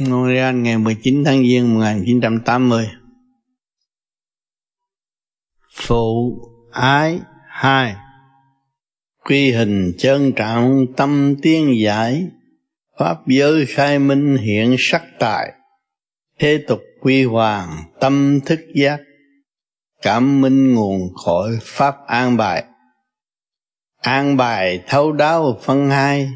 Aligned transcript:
Montreal 0.00 0.54
ngày 0.54 0.78
19 0.78 1.22
tháng 1.24 1.42
Giêng 1.42 1.74
1980 1.74 2.88
Phụ 5.74 6.38
ái 6.72 7.20
hai. 7.48 7.94
Quy 9.24 9.52
hình 9.52 9.92
chân 9.98 10.32
trọng 10.32 10.86
tâm 10.96 11.34
tiên 11.42 11.74
giải. 11.80 12.26
Pháp 12.98 13.16
giới 13.26 13.66
khai 13.66 13.98
minh 13.98 14.36
hiện 14.36 14.76
sắc 14.78 15.02
tài. 15.18 15.52
Thế 16.38 16.64
tục 16.68 16.80
quy 17.00 17.24
hoàng 17.24 17.84
tâm 18.00 18.40
thức 18.46 18.60
giác. 18.74 19.00
Cảm 20.02 20.40
minh 20.40 20.74
nguồn 20.74 21.14
khỏi 21.24 21.58
Pháp 21.62 21.94
an 22.06 22.36
bài. 22.36 22.64
An 24.02 24.36
bài 24.36 24.82
thấu 24.86 25.12
đáo 25.12 25.58
phân 25.62 25.88
hai 25.88 26.30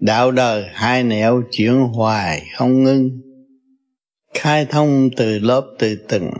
đạo 0.00 0.30
đời 0.30 0.64
hai 0.72 1.02
nẻo 1.02 1.42
chuyển 1.50 1.74
hoài 1.74 2.46
không 2.56 2.82
ngưng, 2.82 3.10
khai 4.34 4.66
thông 4.70 5.08
từ 5.16 5.38
lớp 5.38 5.62
từ 5.78 5.96
từng, 6.08 6.30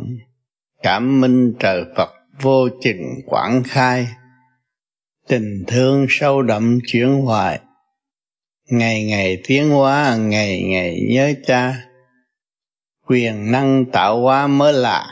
cảm 0.83 1.21
minh 1.21 1.55
trời 1.61 1.85
phật 1.97 2.11
vô 2.41 2.69
chừng 2.83 3.03
quảng 3.27 3.63
khai. 3.67 4.09
Tình 5.29 5.65
thương 5.67 6.07
sâu 6.09 6.43
đậm 6.43 6.79
chuyển 6.87 7.21
hoài, 7.21 7.61
ngày 8.71 9.05
ngày 9.05 9.43
tiến 9.47 9.71
hóa, 9.71 10.17
ngày 10.17 10.63
ngày 10.63 11.01
nhớ 11.11 11.33
cha. 11.47 11.85
Quyền 13.07 13.53
năng 13.53 13.85
tạo 13.93 14.21
hóa 14.21 14.47
mới 14.47 14.73
lạ, 14.73 15.07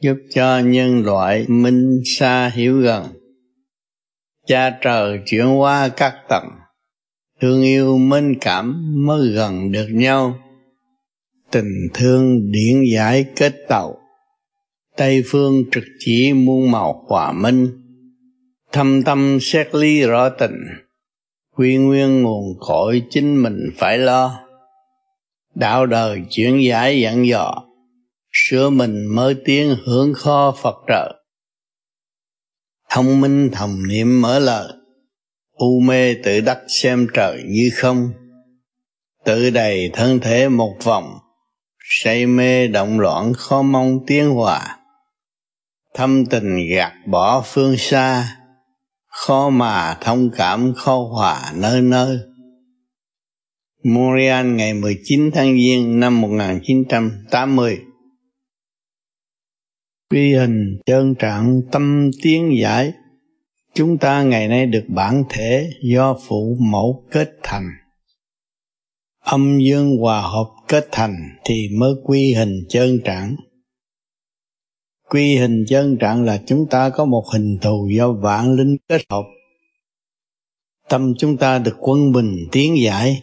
giúp 0.00 0.16
cho 0.34 0.58
nhân 0.58 1.04
loại 1.04 1.44
minh 1.48 2.02
xa 2.18 2.50
hiểu 2.54 2.80
gần. 2.80 3.04
Cha 4.46 4.78
trời 4.80 5.20
chuyển 5.26 5.46
hóa 5.46 5.88
các 5.88 6.14
tầng 6.28 6.48
thương 7.40 7.62
yêu 7.62 7.98
minh 7.98 8.34
cảm 8.40 8.92
mới 9.06 9.28
gần 9.28 9.72
được 9.72 9.88
nhau. 9.90 10.38
Tình 11.50 11.88
thương 11.94 12.52
điển 12.52 12.84
giải 12.94 13.26
kết 13.36 13.52
tàu. 13.68 13.96
Tây 14.96 15.22
phương 15.26 15.64
trực 15.72 15.84
chỉ 15.98 16.32
muôn 16.32 16.70
màu 16.70 17.04
hòa 17.08 17.32
minh. 17.32 17.68
Thâm 18.72 19.02
tâm 19.02 19.38
xét 19.40 19.74
lý 19.74 20.02
rõ 20.02 20.28
tình. 20.28 20.54
Quy 21.56 21.76
nguyên 21.76 22.22
nguồn 22.22 22.58
cội 22.60 23.02
chính 23.10 23.42
mình 23.42 23.58
phải 23.76 23.98
lo. 23.98 24.40
Đạo 25.54 25.86
đời 25.86 26.22
chuyển 26.30 26.62
giải 26.62 27.00
dặn 27.00 27.26
dò. 27.26 27.64
Sửa 28.32 28.70
mình 28.70 29.06
mới 29.06 29.34
tiến 29.44 29.76
hướng 29.84 30.14
kho 30.14 30.54
phật 30.62 30.76
trợ. 30.88 31.22
Thông 32.90 33.20
minh 33.20 33.50
thầm 33.52 33.88
niệm 33.88 34.20
mở 34.22 34.38
lời 34.38 34.72
u 35.54 35.80
mê 35.80 36.14
tự 36.14 36.40
đắc 36.40 36.58
xem 36.68 37.06
trời 37.14 37.42
như 37.46 37.70
không. 37.74 38.12
Tự 39.24 39.50
đầy 39.50 39.90
thân 39.92 40.20
thể 40.20 40.48
một 40.48 40.76
vòng, 40.82 41.18
say 41.78 42.26
mê 42.26 42.68
động 42.68 43.00
loạn 43.00 43.32
khó 43.32 43.62
mong 43.62 43.98
tiến 44.06 44.30
hòa. 44.30 44.78
Thâm 45.94 46.26
tình 46.26 46.58
gạt 46.70 46.92
bỏ 47.06 47.42
phương 47.46 47.76
xa, 47.76 48.36
khó 49.06 49.50
mà 49.50 49.98
thông 50.00 50.30
cảm 50.36 50.74
khó 50.76 50.96
hòa 50.96 51.52
nơi 51.54 51.82
nơi. 51.82 52.18
Montreal 53.84 54.46
ngày 54.46 54.74
19 54.74 55.30
tháng 55.34 55.54
Giêng 55.56 56.00
năm 56.00 56.20
1980 56.20 57.80
Quy 60.10 60.34
hình 60.34 60.80
trơn 60.86 61.14
trạng 61.14 61.60
tâm 61.72 62.10
tiến 62.22 62.52
giải 62.60 62.92
chúng 63.74 63.98
ta 63.98 64.22
ngày 64.22 64.48
nay 64.48 64.66
được 64.66 64.84
bản 64.88 65.24
thể 65.28 65.70
do 65.82 66.16
phụ 66.26 66.56
mẫu 66.60 67.04
kết 67.10 67.30
thành. 67.42 67.68
Âm 69.20 69.58
dương 69.58 69.98
hòa 69.98 70.20
hợp 70.20 70.50
kết 70.68 70.88
thành 70.92 71.14
thì 71.44 71.68
mới 71.78 71.94
quy 72.04 72.34
hình 72.34 72.60
chân 72.68 72.98
trạng. 73.04 73.36
Quy 75.10 75.36
hình 75.36 75.64
chân 75.68 75.96
trạng 76.00 76.24
là 76.24 76.42
chúng 76.46 76.66
ta 76.70 76.90
có 76.90 77.04
một 77.04 77.24
hình 77.32 77.58
thù 77.62 77.88
do 77.96 78.12
vạn 78.12 78.54
linh 78.54 78.76
kết 78.88 79.02
hợp. 79.10 79.24
Tâm 80.88 81.14
chúng 81.18 81.36
ta 81.36 81.58
được 81.58 81.76
quân 81.78 82.12
bình 82.12 82.36
tiến 82.52 82.76
giải. 82.82 83.22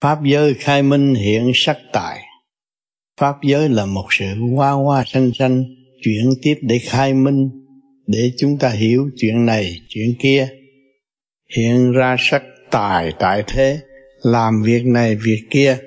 Pháp 0.00 0.18
giới 0.24 0.54
khai 0.54 0.82
minh 0.82 1.14
hiện 1.14 1.52
sắc 1.54 1.78
tài. 1.92 2.20
Pháp 3.20 3.36
giới 3.42 3.68
là 3.68 3.86
một 3.86 4.06
sự 4.10 4.26
hoa 4.56 4.70
hoa 4.70 5.04
xanh 5.06 5.30
xanh 5.34 5.64
chuyển 6.02 6.30
tiếp 6.42 6.58
để 6.62 6.78
khai 6.78 7.14
minh 7.14 7.50
để 8.08 8.32
chúng 8.38 8.58
ta 8.58 8.68
hiểu 8.68 9.10
chuyện 9.16 9.46
này, 9.46 9.80
chuyện 9.88 10.14
kia. 10.20 10.48
Hiện 11.56 11.92
ra 11.92 12.16
sắc 12.18 12.42
tài 12.70 13.12
tại 13.18 13.42
thế, 13.46 13.80
làm 14.22 14.62
việc 14.62 14.86
này, 14.86 15.16
việc 15.24 15.42
kia. 15.50 15.78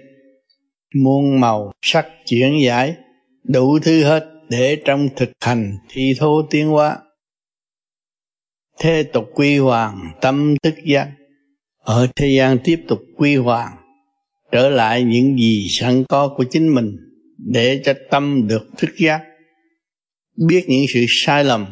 Muôn 0.95 1.39
màu 1.39 1.71
sắc 1.81 2.07
chuyển 2.25 2.63
giải, 2.63 2.95
đủ 3.43 3.79
thứ 3.79 4.03
hết 4.03 4.25
để 4.49 4.77
trong 4.85 5.09
thực 5.15 5.29
hành 5.41 5.77
thi 5.89 6.13
thố 6.19 6.41
tiến 6.49 6.67
hóa. 6.67 6.97
Thế 8.79 9.03
tục 9.03 9.25
quy 9.33 9.57
hoàng, 9.57 10.11
tâm 10.21 10.55
thức 10.63 10.75
giác. 10.85 11.07
Ở 11.83 12.07
thế 12.15 12.27
gian 12.27 12.57
tiếp 12.63 12.79
tục 12.87 12.99
quy 13.17 13.35
hoàng, 13.35 13.71
trở 14.51 14.69
lại 14.69 15.03
những 15.03 15.37
gì 15.37 15.67
sẵn 15.69 16.03
có 16.09 16.33
của 16.37 16.43
chính 16.51 16.75
mình, 16.75 16.97
để 17.37 17.81
cho 17.83 17.93
tâm 18.09 18.47
được 18.47 18.69
thức 18.77 18.89
giác. 18.97 19.21
Biết 20.47 20.65
những 20.67 20.85
sự 20.93 21.05
sai 21.07 21.43
lầm 21.43 21.65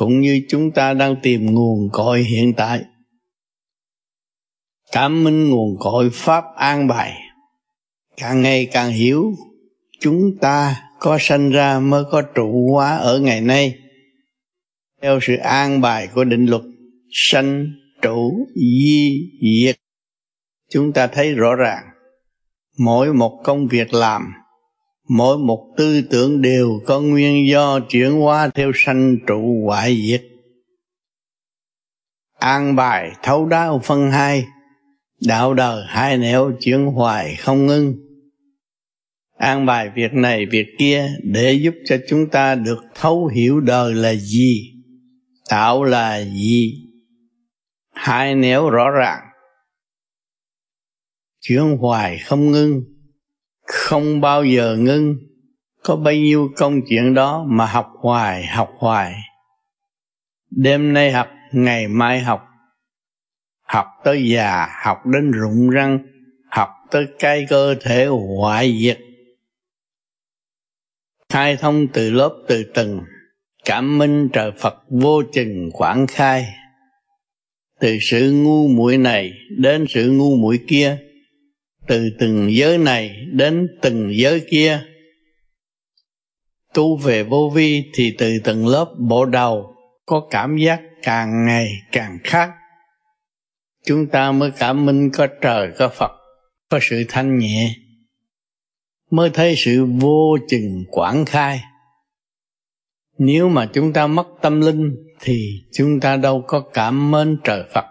cũng 0.00 0.20
như 0.20 0.42
chúng 0.48 0.70
ta 0.70 0.94
đang 0.94 1.16
tìm 1.22 1.46
nguồn 1.46 1.90
cội 1.92 2.22
hiện 2.22 2.52
tại. 2.56 2.84
Cảm 4.92 5.24
minh 5.24 5.50
nguồn 5.50 5.76
cội 5.78 6.10
pháp 6.12 6.44
an 6.56 6.86
bài. 6.88 7.18
Càng 8.16 8.42
ngày 8.42 8.66
càng 8.72 8.92
hiểu, 8.92 9.32
chúng 10.00 10.38
ta 10.40 10.82
có 10.98 11.18
sanh 11.20 11.50
ra 11.50 11.80
mới 11.80 12.04
có 12.10 12.22
trụ 12.22 12.68
hóa 12.72 12.96
ở 12.96 13.18
ngày 13.18 13.40
nay. 13.40 13.78
Theo 15.02 15.18
sự 15.22 15.36
an 15.36 15.80
bài 15.80 16.08
của 16.14 16.24
định 16.24 16.46
luật, 16.46 16.62
sanh, 17.10 17.66
trụ, 18.02 18.46
di, 18.54 19.30
diệt, 19.42 19.76
chúng 20.70 20.92
ta 20.92 21.06
thấy 21.06 21.34
rõ 21.34 21.54
ràng, 21.54 21.84
mỗi 22.78 23.12
một 23.12 23.40
công 23.44 23.68
việc 23.68 23.94
làm 23.94 24.32
mỗi 25.12 25.38
một 25.38 25.74
tư 25.76 26.02
tưởng 26.10 26.42
đều 26.42 26.80
có 26.86 27.00
nguyên 27.00 27.48
do 27.48 27.80
chuyển 27.80 28.12
hóa 28.12 28.50
theo 28.54 28.72
sanh 28.74 29.16
trụ 29.26 29.62
hoại 29.64 30.02
diệt. 30.06 30.22
An 32.38 32.76
bài 32.76 33.12
thấu 33.22 33.46
đáo 33.46 33.80
phân 33.84 34.10
hai, 34.10 34.46
đạo 35.26 35.54
đời 35.54 35.84
hai 35.88 36.18
nẻo 36.18 36.52
chuyển 36.60 36.86
hoài 36.86 37.36
không 37.36 37.66
ngưng. 37.66 37.94
An 39.36 39.66
bài 39.66 39.90
việc 39.94 40.12
này 40.12 40.46
việc 40.46 40.66
kia 40.78 41.08
để 41.22 41.52
giúp 41.52 41.74
cho 41.84 41.96
chúng 42.08 42.30
ta 42.30 42.54
được 42.54 42.84
thấu 42.94 43.26
hiểu 43.26 43.60
đời 43.60 43.94
là 43.94 44.14
gì 44.14 44.80
tạo 45.48 45.84
là 45.84 46.24
gì. 46.24 46.86
Hai 47.92 48.34
nẻo 48.34 48.70
rõ 48.70 48.90
ràng. 48.90 49.22
Chuyển 51.40 51.76
hoài 51.80 52.18
không 52.18 52.50
ngưng 52.50 52.99
không 53.70 54.20
bao 54.20 54.44
giờ 54.44 54.76
ngưng. 54.78 55.16
Có 55.82 55.96
bao 55.96 56.14
nhiêu 56.14 56.50
công 56.56 56.80
chuyện 56.88 57.14
đó 57.14 57.44
mà 57.48 57.66
học 57.66 57.92
hoài 58.00 58.46
học 58.46 58.70
hoài. 58.78 59.14
Đêm 60.50 60.92
nay 60.92 61.12
học, 61.12 61.28
ngày 61.52 61.88
mai 61.88 62.20
học. 62.20 62.46
Học 63.62 63.86
tới 64.04 64.28
già, 64.28 64.68
học 64.84 64.98
đến 65.06 65.30
rụng 65.30 65.70
răng. 65.70 65.98
Học 66.50 66.68
tới 66.90 67.06
cái 67.18 67.46
cơ 67.48 67.74
thể 67.80 68.06
hoại 68.06 68.78
diệt. 68.80 68.98
Khai 71.28 71.56
thông 71.56 71.86
từ 71.88 72.10
lớp, 72.10 72.30
từ 72.48 72.64
tầng 72.74 73.00
cảm 73.64 73.98
minh 73.98 74.28
trời 74.32 74.52
phật 74.58 74.74
vô 74.90 75.22
chừng 75.32 75.70
quảng 75.72 76.06
khai. 76.06 76.46
Từ 77.80 77.98
sự 78.00 78.32
ngu 78.32 78.68
muội 78.68 78.98
này 78.98 79.32
đến 79.58 79.84
sự 79.88 80.12
ngu 80.12 80.36
muội 80.36 80.60
kia 80.68 80.98
từ 81.90 82.10
từng 82.18 82.48
giới 82.52 82.78
này 82.78 83.26
đến 83.32 83.68
từng 83.82 84.10
giới 84.12 84.46
kia. 84.50 84.82
Tu 86.74 86.96
về 86.96 87.22
vô 87.22 87.52
vi 87.54 87.84
thì 87.94 88.14
từ 88.18 88.38
từng 88.44 88.66
lớp 88.66 88.94
bộ 88.98 89.24
đầu 89.24 89.74
có 90.06 90.28
cảm 90.30 90.56
giác 90.56 90.80
càng 91.02 91.46
ngày 91.46 91.68
càng 91.92 92.18
khác. 92.24 92.50
Chúng 93.86 94.06
ta 94.06 94.32
mới 94.32 94.50
cảm 94.58 94.86
minh 94.86 95.10
có 95.10 95.26
trời, 95.40 95.72
có 95.78 95.88
phật, 95.88 96.10
có 96.68 96.78
sự 96.82 97.04
thanh 97.08 97.38
nhẹ. 97.38 97.74
Mới 99.10 99.30
thấy 99.30 99.54
sự 99.56 99.84
vô 99.84 100.38
chừng 100.48 100.84
quảng 100.90 101.24
khai. 101.24 101.60
Nếu 103.18 103.48
mà 103.48 103.68
chúng 103.72 103.92
ta 103.92 104.06
mất 104.06 104.26
tâm 104.42 104.60
linh 104.60 104.96
thì 105.20 105.64
chúng 105.72 106.00
ta 106.00 106.16
đâu 106.16 106.44
có 106.46 106.60
cảm 106.60 107.10
mến 107.10 107.38
trời 107.44 107.64
phật 107.74 107.84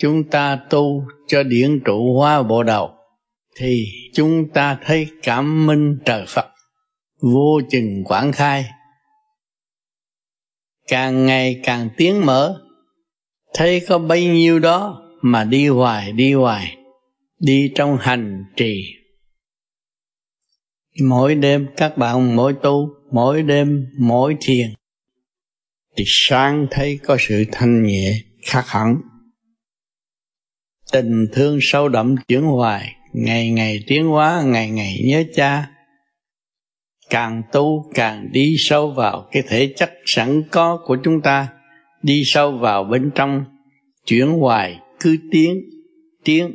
chúng 0.00 0.30
ta 0.30 0.58
tu 0.70 1.04
cho 1.26 1.42
điển 1.42 1.80
trụ 1.84 2.14
hóa 2.14 2.42
bộ 2.42 2.62
đầu 2.62 2.90
thì 3.56 3.84
chúng 4.14 4.48
ta 4.48 4.78
thấy 4.84 5.08
cảm 5.22 5.66
minh 5.66 5.98
trời 6.04 6.24
Phật, 6.28 6.46
vô 7.20 7.60
chừng 7.70 8.04
quảng 8.04 8.32
khai. 8.32 8.66
Càng 10.88 11.26
ngày 11.26 11.60
càng 11.64 11.88
tiến 11.96 12.26
mở, 12.26 12.60
thấy 13.54 13.80
có 13.88 13.98
bấy 13.98 14.26
nhiêu 14.26 14.58
đó 14.58 15.02
mà 15.22 15.44
đi 15.44 15.68
hoài 15.68 16.12
đi 16.12 16.32
hoài, 16.34 16.76
đi 17.38 17.72
trong 17.74 17.96
hành 18.00 18.44
trì. 18.56 18.84
Mỗi 21.02 21.34
đêm 21.34 21.66
các 21.76 21.98
bạn 21.98 22.36
mỗi 22.36 22.54
tu, 22.62 22.88
mỗi 23.12 23.42
đêm 23.42 23.86
mỗi 23.98 24.36
thiền, 24.40 24.66
thì 25.96 26.04
sáng 26.06 26.66
thấy 26.70 26.98
có 27.04 27.16
sự 27.20 27.44
thanh 27.52 27.82
nhẹ 27.82 28.20
khác 28.42 28.64
hẳn 28.66 28.96
tình 30.92 31.26
thương 31.32 31.58
sâu 31.60 31.88
đậm 31.88 32.16
chuyển 32.28 32.42
hoài, 32.42 32.96
ngày 33.12 33.50
ngày 33.50 33.84
tiến 33.86 34.06
hóa, 34.06 34.42
ngày 34.46 34.70
ngày 34.70 35.00
nhớ 35.04 35.24
cha. 35.34 35.70
Càng 37.10 37.42
tu 37.52 37.90
càng 37.94 38.28
đi 38.32 38.54
sâu 38.58 38.90
vào 38.90 39.28
cái 39.32 39.42
thể 39.48 39.72
chất 39.76 39.92
sẵn 40.06 40.42
có 40.50 40.80
của 40.86 40.96
chúng 41.04 41.20
ta, 41.20 41.48
đi 42.02 42.22
sâu 42.26 42.52
vào 42.52 42.84
bên 42.84 43.10
trong, 43.14 43.44
chuyển 44.06 44.28
hoài 44.28 44.80
cứ 45.00 45.16
tiến 45.32 45.60
tiến. 46.24 46.54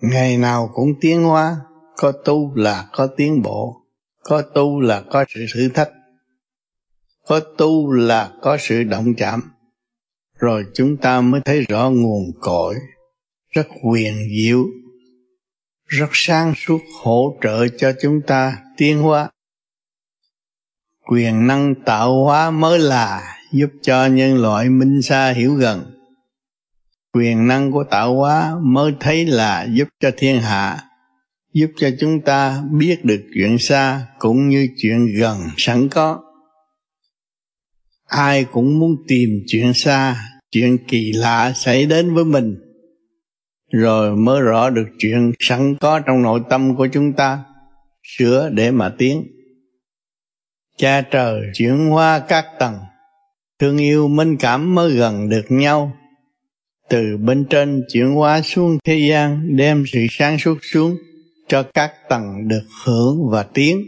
Ngày 0.00 0.38
nào 0.38 0.70
cũng 0.74 0.88
tiến 1.00 1.22
hóa, 1.22 1.56
có 1.96 2.12
tu 2.24 2.54
là 2.54 2.88
có 2.92 3.06
tiến 3.16 3.42
bộ, 3.42 3.76
có 4.22 4.42
tu 4.42 4.80
là 4.80 5.02
có 5.10 5.24
sự 5.34 5.46
thử 5.54 5.68
thách, 5.68 5.90
có 7.26 7.40
tu 7.40 7.92
là 7.92 8.32
có 8.42 8.56
sự 8.60 8.82
động 8.82 9.14
chạm 9.16 9.40
rồi 10.38 10.66
chúng 10.74 10.96
ta 10.96 11.20
mới 11.20 11.40
thấy 11.44 11.64
rõ 11.68 11.90
nguồn 11.90 12.32
cội, 12.40 12.74
rất 13.54 13.66
huyền 13.82 14.14
diệu, 14.36 14.66
rất 15.86 16.08
sáng 16.12 16.52
suốt 16.56 16.80
hỗ 17.02 17.38
trợ 17.42 17.68
cho 17.68 17.92
chúng 18.02 18.20
ta 18.26 18.58
tiến 18.76 18.98
hóa. 18.98 19.30
Quyền 21.06 21.46
năng 21.46 21.74
tạo 21.74 22.24
hóa 22.24 22.50
mới 22.50 22.78
là 22.78 23.36
giúp 23.52 23.70
cho 23.82 24.06
nhân 24.06 24.42
loại 24.42 24.68
minh 24.68 25.02
xa 25.02 25.30
hiểu 25.30 25.54
gần. 25.54 25.94
Quyền 27.12 27.46
năng 27.46 27.72
của 27.72 27.84
tạo 27.84 28.14
hóa 28.14 28.54
mới 28.62 28.92
thấy 29.00 29.26
là 29.26 29.66
giúp 29.72 29.88
cho 30.00 30.10
thiên 30.16 30.40
hạ, 30.40 30.84
giúp 31.52 31.70
cho 31.76 31.90
chúng 32.00 32.20
ta 32.20 32.62
biết 32.70 33.04
được 33.04 33.20
chuyện 33.34 33.58
xa 33.58 34.06
cũng 34.18 34.48
như 34.48 34.68
chuyện 34.76 35.06
gần 35.18 35.38
sẵn 35.56 35.88
có 35.88 36.27
ai 38.08 38.44
cũng 38.44 38.78
muốn 38.78 38.96
tìm 39.08 39.30
chuyện 39.46 39.74
xa, 39.74 40.16
chuyện 40.50 40.78
kỳ 40.88 41.12
lạ 41.12 41.52
xảy 41.54 41.86
đến 41.86 42.14
với 42.14 42.24
mình. 42.24 42.56
Rồi 43.72 44.16
mới 44.16 44.40
rõ 44.40 44.70
được 44.70 44.86
chuyện 44.98 45.32
sẵn 45.38 45.76
có 45.80 46.00
trong 46.00 46.22
nội 46.22 46.40
tâm 46.50 46.76
của 46.76 46.88
chúng 46.92 47.12
ta. 47.12 47.44
Sửa 48.02 48.50
để 48.52 48.70
mà 48.70 48.94
tiến. 48.98 49.26
Cha 50.76 51.00
trời, 51.00 51.40
chuyển 51.54 51.88
hóa 51.90 52.18
các 52.28 52.46
tầng. 52.58 52.74
Thương 53.60 53.78
yêu, 53.78 54.08
minh 54.08 54.36
cảm 54.36 54.74
mới 54.74 54.90
gần 54.90 55.28
được 55.28 55.44
nhau. 55.48 55.92
Từ 56.88 57.16
bên 57.16 57.46
trên 57.50 57.84
chuyển 57.92 58.14
hóa 58.14 58.40
xuống 58.42 58.78
thế 58.84 59.08
gian, 59.10 59.56
đem 59.56 59.84
sự 59.92 60.00
sáng 60.10 60.38
suốt 60.38 60.58
xuống 60.62 60.96
cho 61.48 61.62
các 61.62 61.92
tầng 62.08 62.48
được 62.48 62.64
hưởng 62.84 63.30
và 63.30 63.42
tiến 63.42 63.86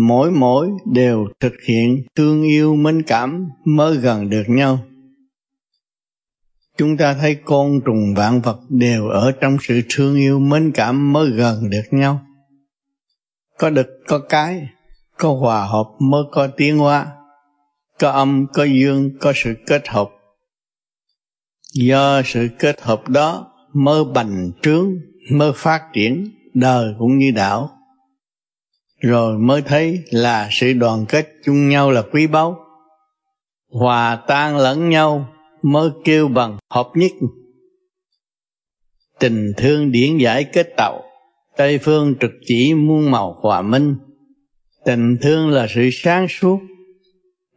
mỗi 0.00 0.30
mỗi 0.30 0.70
đều 0.92 1.28
thực 1.40 1.52
hiện 1.68 2.02
thương 2.14 2.42
yêu 2.42 2.76
mến 2.76 3.02
cảm 3.02 3.48
mới 3.64 3.96
gần 3.96 4.30
được 4.30 4.44
nhau. 4.48 4.78
Chúng 6.78 6.96
ta 6.96 7.14
thấy 7.14 7.34
côn 7.34 7.80
trùng 7.84 8.14
vạn 8.16 8.40
vật 8.40 8.60
đều 8.68 9.08
ở 9.08 9.32
trong 9.40 9.56
sự 9.62 9.80
thương 9.88 10.16
yêu 10.16 10.38
mến 10.38 10.72
cảm 10.72 11.12
mới 11.12 11.30
gần 11.30 11.70
được 11.70 11.82
nhau. 11.90 12.20
Có 13.58 13.70
đực, 13.70 13.86
có 14.06 14.18
cái, 14.18 14.68
có 15.16 15.32
hòa 15.34 15.66
hợp 15.66 15.86
mới 15.98 16.22
có 16.32 16.46
tiến 16.46 16.78
hóa. 16.78 17.06
Có 17.98 18.10
âm, 18.10 18.46
có 18.52 18.64
dương, 18.64 19.10
có 19.20 19.32
sự 19.36 19.54
kết 19.66 19.88
hợp. 19.88 20.10
Do 21.74 22.22
sự 22.24 22.48
kết 22.58 22.80
hợp 22.80 23.08
đó 23.08 23.52
mới 23.72 24.04
bành 24.04 24.50
trướng, 24.62 24.90
mới 25.32 25.52
phát 25.54 25.82
triển 25.92 26.30
đời 26.54 26.94
cũng 26.98 27.18
như 27.18 27.30
đạo 27.30 27.79
rồi 29.00 29.38
mới 29.38 29.62
thấy 29.62 30.04
là 30.10 30.48
sự 30.52 30.72
đoàn 30.72 31.04
kết 31.08 31.28
chung 31.44 31.68
nhau 31.68 31.90
là 31.90 32.02
quý 32.12 32.26
báu. 32.26 32.56
Hòa 33.70 34.22
tan 34.26 34.56
lẫn 34.56 34.88
nhau 34.88 35.28
mới 35.62 35.90
kêu 36.04 36.28
bằng 36.28 36.58
hợp 36.70 36.90
nhất. 36.94 37.10
Tình 39.18 39.52
thương 39.56 39.92
điển 39.92 40.18
giải 40.18 40.44
kết 40.44 40.68
tàu 40.76 41.02
tây 41.56 41.78
phương 41.78 42.14
trực 42.20 42.30
chỉ 42.46 42.74
muôn 42.74 43.10
màu 43.10 43.38
hòa 43.40 43.62
minh. 43.62 43.96
Tình 44.84 45.16
thương 45.22 45.48
là 45.48 45.66
sự 45.74 45.88
sáng 45.92 46.26
suốt, 46.28 46.60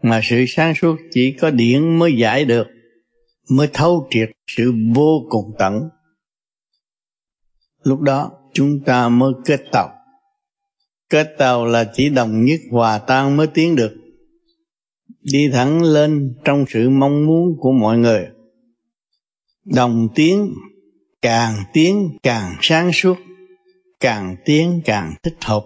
mà 0.01 0.22
sự 0.24 0.45
sáng 0.48 0.74
suốt 0.75 0.95
chỉ 1.12 1.31
có 1.42 1.50
điển 1.50 2.00
mới 2.00 2.18
giải 2.18 2.45
được, 2.45 2.68
mới 3.50 3.68
thấu 3.74 4.07
triệt 4.10 4.30
sự 4.48 4.74
vô 4.95 5.25
cùng 5.30 5.45
tận. 5.60 5.90
Lúc 7.84 8.00
đó 8.00 8.31
chúng 8.54 8.80
ta 8.86 9.10
mới 9.10 9.34
kết 9.45 9.62
tàu 9.72 9.90
kết 11.13 11.36
tàu 11.38 11.65
là 11.65 11.92
chỉ 11.94 12.10
đồng 12.10 12.45
nhất 12.45 12.60
hòa 12.71 12.98
tan 12.98 13.38
mới 13.38 13.48
tiến 13.48 13.75
được. 13.75 13.94
Đi 15.31 15.50
thẳng 15.54 15.83
lên 15.83 16.36
trong 16.44 16.65
sự 16.69 16.89
mong 16.89 17.25
muốn 17.25 17.56
của 17.60 17.71
mọi 17.71 17.98
người. 17.98 18.27
Đồng 19.65 20.07
tiến 20.15 20.54
càng 21.21 21.54
tiến 21.74 22.18
càng 22.24 22.56
sáng 22.62 22.92
suốt. 22.94 23.18
Càng 24.00 24.36
tiến 24.45 24.81
càng 24.86 25.13
thích 25.24 25.38
hợp. 25.42 25.63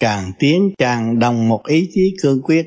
Càng 0.00 0.32
tiến 0.38 0.70
càng 0.78 1.18
đồng 1.18 1.48
một 1.48 1.66
ý 1.66 1.88
chí 1.92 2.16
cương 2.22 2.42
quyết. 2.42 2.66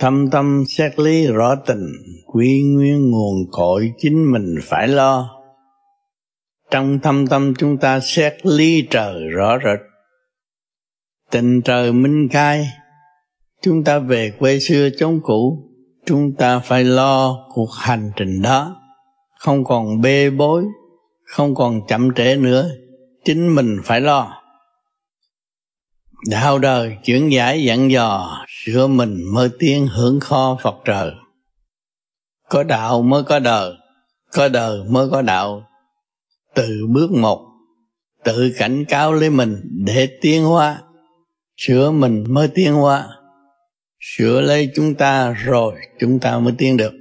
Thâm 0.00 0.30
tâm 0.30 0.64
xét 0.68 0.98
lý 0.98 1.26
rõ 1.26 1.54
tình, 1.66 1.86
quy 2.26 2.62
nguyên 2.62 3.10
nguồn 3.10 3.50
cội 3.50 3.92
chính 3.98 4.32
mình 4.32 4.54
phải 4.62 4.88
lo 4.88 5.35
trong 6.70 6.98
thâm 6.98 7.26
tâm 7.26 7.54
chúng 7.58 7.78
ta 7.78 8.00
xét 8.00 8.46
lý 8.46 8.86
trời 8.90 9.28
rõ 9.28 9.58
rệt. 9.58 9.80
Tình 11.30 11.62
trời 11.62 11.92
minh 11.92 12.28
khai, 12.32 12.68
chúng 13.62 13.84
ta 13.84 13.98
về 13.98 14.32
quê 14.38 14.58
xưa 14.58 14.88
chốn 14.98 15.20
cũ, 15.22 15.70
chúng 16.06 16.34
ta 16.38 16.58
phải 16.58 16.84
lo 16.84 17.46
cuộc 17.54 17.72
hành 17.72 18.10
trình 18.16 18.42
đó. 18.42 18.76
Không 19.38 19.64
còn 19.64 20.00
bê 20.00 20.30
bối, 20.30 20.64
không 21.24 21.54
còn 21.54 21.86
chậm 21.88 22.14
trễ 22.14 22.36
nữa, 22.36 22.70
chính 23.24 23.54
mình 23.54 23.76
phải 23.84 24.00
lo. 24.00 24.42
Đạo 26.30 26.58
đời 26.58 26.96
chuyển 27.04 27.32
giải 27.32 27.64
dặn 27.64 27.90
dò, 27.90 28.44
sửa 28.48 28.86
mình 28.86 29.18
mới 29.34 29.50
tiến 29.58 29.86
hưởng 29.86 30.20
kho 30.20 30.58
phật 30.62 30.76
trời. 30.84 31.10
Có 32.48 32.62
đạo 32.62 33.02
mới 33.02 33.22
có 33.22 33.38
đời 33.38 33.74
có 34.36 34.48
đời 34.48 34.84
mới 34.90 35.08
có 35.10 35.22
đạo 35.22 35.66
từ 36.56 36.86
bước 36.88 37.10
một, 37.12 37.46
tự 38.24 38.52
cảnh 38.58 38.84
cáo 38.88 39.12
lấy 39.12 39.30
mình 39.30 39.56
để 39.86 40.08
tiến 40.20 40.44
hóa. 40.44 40.82
Sửa 41.56 41.90
mình 41.90 42.24
mới 42.28 42.48
tiến 42.48 42.74
hóa. 42.74 43.08
Sửa 44.00 44.40
lấy 44.40 44.70
chúng 44.74 44.94
ta 44.94 45.32
rồi 45.32 45.74
chúng 45.98 46.18
ta 46.18 46.38
mới 46.38 46.52
tiến 46.58 46.76
được. 46.76 46.92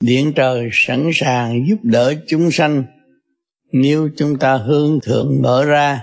Điện 0.00 0.32
trời 0.36 0.68
sẵn 0.72 1.10
sàng 1.14 1.66
giúp 1.68 1.78
đỡ 1.82 2.14
chúng 2.26 2.50
sanh. 2.50 2.84
Nếu 3.72 4.08
chúng 4.16 4.38
ta 4.38 4.56
hướng 4.56 5.00
thượng 5.02 5.42
mở 5.42 5.64
ra, 5.64 6.02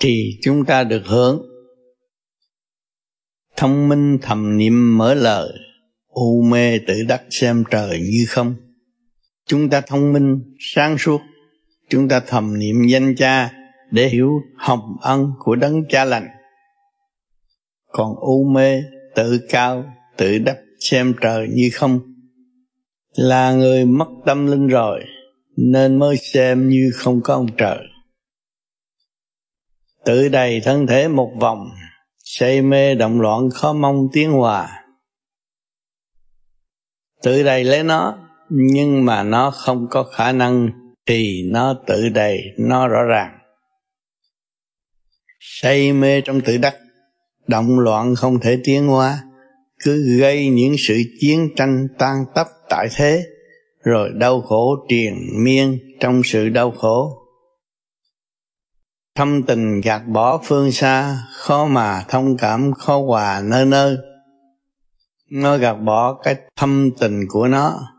thì 0.00 0.38
chúng 0.42 0.64
ta 0.64 0.84
được 0.84 1.02
hưởng. 1.06 1.42
Thông 3.56 3.88
minh 3.88 4.18
thầm 4.22 4.56
niệm 4.56 4.98
mở 4.98 5.14
lời, 5.14 5.52
u 6.08 6.42
mê 6.42 6.78
tự 6.78 6.94
đắc 7.08 7.22
xem 7.30 7.64
trời 7.70 8.00
như 8.00 8.24
không. 8.28 8.54
Chúng 9.46 9.70
ta 9.70 9.80
thông 9.80 10.12
minh, 10.12 10.54
sáng 10.58 10.98
suốt 10.98 11.20
chúng 11.88 12.08
ta 12.08 12.20
thầm 12.26 12.58
niệm 12.58 12.86
danh 12.88 13.14
cha 13.16 13.52
để 13.90 14.08
hiểu 14.08 14.40
hồng 14.56 14.96
ân 15.00 15.32
của 15.38 15.56
đấng 15.56 15.82
cha 15.88 16.04
lành. 16.04 16.28
Còn 17.92 18.14
u 18.16 18.44
mê, 18.44 18.82
tự 19.14 19.40
cao, 19.48 19.84
tự 20.16 20.38
đắp 20.38 20.56
xem 20.80 21.14
trời 21.20 21.48
như 21.50 21.70
không, 21.72 22.00
là 23.16 23.52
người 23.52 23.84
mất 23.84 24.08
tâm 24.26 24.46
linh 24.46 24.66
rồi, 24.66 25.04
nên 25.56 25.98
mới 25.98 26.16
xem 26.16 26.68
như 26.68 26.90
không 26.94 27.20
có 27.24 27.34
ông 27.34 27.46
trời. 27.56 27.78
Tự 30.04 30.28
đầy 30.28 30.60
thân 30.60 30.86
thể 30.86 31.08
một 31.08 31.32
vòng, 31.40 31.70
say 32.24 32.62
mê 32.62 32.94
động 32.94 33.20
loạn 33.20 33.50
khó 33.50 33.72
mong 33.72 34.08
tiến 34.12 34.32
hòa. 34.32 34.84
Tự 37.22 37.42
đầy 37.42 37.64
lấy 37.64 37.82
nó, 37.82 38.18
nhưng 38.50 39.04
mà 39.04 39.22
nó 39.22 39.50
không 39.50 39.86
có 39.90 40.02
khả 40.02 40.32
năng 40.32 40.70
thì 41.06 41.42
nó 41.50 41.74
tự 41.86 42.08
đầy, 42.08 42.42
nó 42.58 42.88
rõ 42.88 43.02
ràng. 43.02 43.38
Say 45.40 45.92
mê 45.92 46.20
trong 46.20 46.40
tự 46.40 46.58
đắc, 46.58 46.76
động 47.46 47.78
loạn 47.78 48.14
không 48.14 48.40
thể 48.40 48.58
tiến 48.64 48.86
hóa, 48.86 49.22
cứ 49.84 50.18
gây 50.18 50.48
những 50.48 50.74
sự 50.78 51.02
chiến 51.20 51.48
tranh 51.56 51.88
tan 51.98 52.24
tấp 52.34 52.46
tại 52.68 52.88
thế, 52.96 53.24
rồi 53.82 54.10
đau 54.14 54.40
khổ 54.40 54.86
triền 54.88 55.14
miên 55.44 55.78
trong 56.00 56.22
sự 56.24 56.48
đau 56.48 56.70
khổ. 56.70 57.20
Thâm 59.14 59.42
tình 59.42 59.80
gạt 59.80 60.02
bỏ 60.06 60.40
phương 60.44 60.72
xa, 60.72 61.18
khó 61.32 61.66
mà 61.66 62.04
thông 62.08 62.36
cảm, 62.36 62.72
khó 62.72 63.02
hòa 63.02 63.42
nơi 63.44 63.66
nơi. 63.66 63.96
Nó 65.30 65.56
gạt 65.56 65.74
bỏ 65.74 66.20
cái 66.22 66.36
thâm 66.56 66.90
tình 67.00 67.20
của 67.28 67.48
nó 67.48 67.93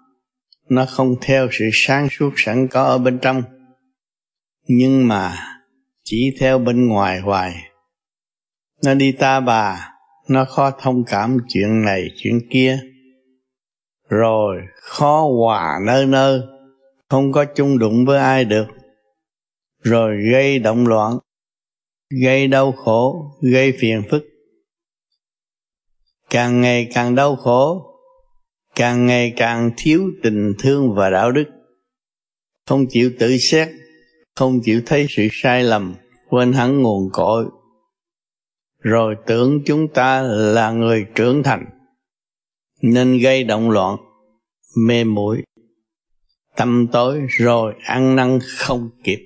nó 0.69 0.86
không 0.86 1.15
theo 1.22 1.48
sự 1.51 1.65
sáng 1.74 2.07
suốt 2.12 2.34
sẵn 2.38 2.67
có 2.67 2.84
ở 2.84 2.98
bên 2.98 3.19
trong. 3.22 3.43
Nhưng 4.67 5.07
mà 5.07 5.38
chỉ 6.03 6.36
theo 6.39 6.60
bên 6.60 6.88
ngoài 6.88 7.19
hoài. 7.19 7.55
Nó 8.84 8.93
đi 8.93 9.12
ta 9.12 9.39
bà, 9.39 9.91
nó 10.27 10.45
khó 10.45 10.72
thông 10.72 11.03
cảm 11.07 11.38
chuyện 11.48 11.81
này, 11.81 12.07
chuyện 12.15 12.39
kia. 12.51 12.79
Rồi, 14.10 14.62
khó 14.81 15.27
hòa 15.38 15.79
nơi 15.86 16.05
nơi, 16.05 16.41
không 17.10 17.31
có 17.31 17.45
chung 17.45 17.79
đụng 17.79 18.05
với 18.05 18.19
ai 18.19 18.45
được. 18.45 18.67
Rồi 19.84 20.17
gây 20.31 20.60
động 20.60 20.88
loạn, 20.88 21.17
gây 22.24 22.48
đau 22.48 22.72
khổ, 22.72 23.31
gây 23.41 23.74
phiền 23.79 24.03
phức. 24.12 24.24
Càng 26.29 26.62
ngày 26.62 26.88
càng 26.93 27.15
đau 27.15 27.36
khổ 27.36 27.95
càng 28.75 29.05
ngày 29.05 29.34
càng 29.38 29.72
thiếu 29.77 30.12
tình 30.24 30.53
thương 30.60 30.96
và 30.96 31.10
đạo 31.10 31.32
đức. 31.32 31.46
Không 32.65 32.86
chịu 32.89 33.12
tự 33.20 33.38
xét, 33.38 33.70
không 34.36 34.60
chịu 34.63 34.82
thấy 34.86 35.05
sự 35.10 35.27
sai 35.32 35.63
lầm, 35.63 35.96
quên 36.29 36.53
hẳn 36.53 36.82
nguồn 36.82 37.10
cội. 37.13 37.46
Rồi 38.79 39.15
tưởng 39.27 39.62
chúng 39.65 39.88
ta 39.94 40.22
là 40.22 40.72
người 40.72 41.05
trưởng 41.15 41.44
thành, 41.44 41.65
nên 42.82 43.20
gây 43.20 43.44
động 43.44 43.70
loạn, 43.70 43.98
mê 44.77 45.03
muội. 45.03 45.44
Tâm 46.55 46.88
tối 46.91 47.22
rồi 47.29 47.74
ăn 47.84 48.15
năn 48.15 48.39
không 48.58 48.89
kịp. 49.03 49.20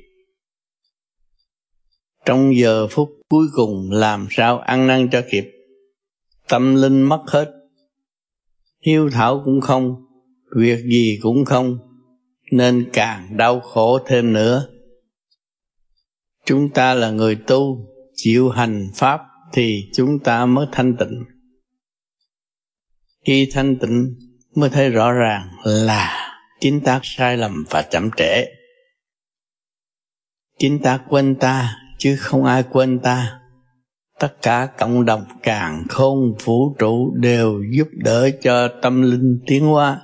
Trong 2.26 2.56
giờ 2.56 2.88
phút 2.88 3.10
cuối 3.30 3.48
cùng 3.56 3.92
làm 3.92 4.28
sao 4.32 4.60
ăn 4.60 4.88
năn 4.88 5.10
cho 5.12 5.22
kịp? 5.32 5.52
Tâm 6.48 6.76
linh 6.76 7.02
mất 7.02 7.24
hết 7.28 7.59
hiếu 8.86 9.10
thảo 9.10 9.42
cũng 9.46 9.62
không, 9.62 9.96
việc 10.56 10.80
gì 10.84 11.20
cũng 11.22 11.46
không, 11.46 11.78
nên 12.52 12.90
càng 12.94 13.38
đau 13.38 13.60
khổ 13.60 14.00
thêm 14.08 14.34
nữa. 14.34 14.68
Chúng 16.46 16.70
ta 16.70 16.94
là 16.94 17.12
người 17.12 17.36
tu, 17.36 17.88
chịu 18.16 18.50
hành 18.50 18.88
pháp 18.96 19.22
thì 19.54 19.90
chúng 19.94 20.20
ta 20.20 20.46
mới 20.46 20.66
thanh 20.72 20.98
tịnh. 20.98 21.24
Khi 23.26 23.50
thanh 23.54 23.80
tịnh, 23.80 24.16
mới 24.56 24.70
thấy 24.70 24.90
rõ 24.90 25.12
ràng 25.12 25.50
là 25.64 26.36
chính 26.60 26.82
ta 26.82 27.00
sai 27.04 27.38
lầm 27.38 27.64
và 27.70 27.82
chậm 27.82 28.10
trễ. 28.18 28.46
Chính 30.58 30.80
ta 30.80 31.00
quên 31.10 31.36
ta, 31.36 31.76
chứ 31.98 32.16
không 32.20 32.46
ai 32.46 32.64
quên 32.72 33.00
ta 33.00 33.39
tất 34.20 34.36
cả 34.42 34.70
cộng 34.78 35.06
đồng 35.06 35.26
càng 35.44 35.84
khôn 35.90 36.36
vũ 36.44 36.76
trụ 36.80 37.14
đều 37.16 37.64
giúp 37.72 37.88
đỡ 37.92 38.30
cho 38.42 38.68
tâm 38.82 39.02
linh 39.02 39.40
tiến 39.48 39.66
hóa. 39.66 40.02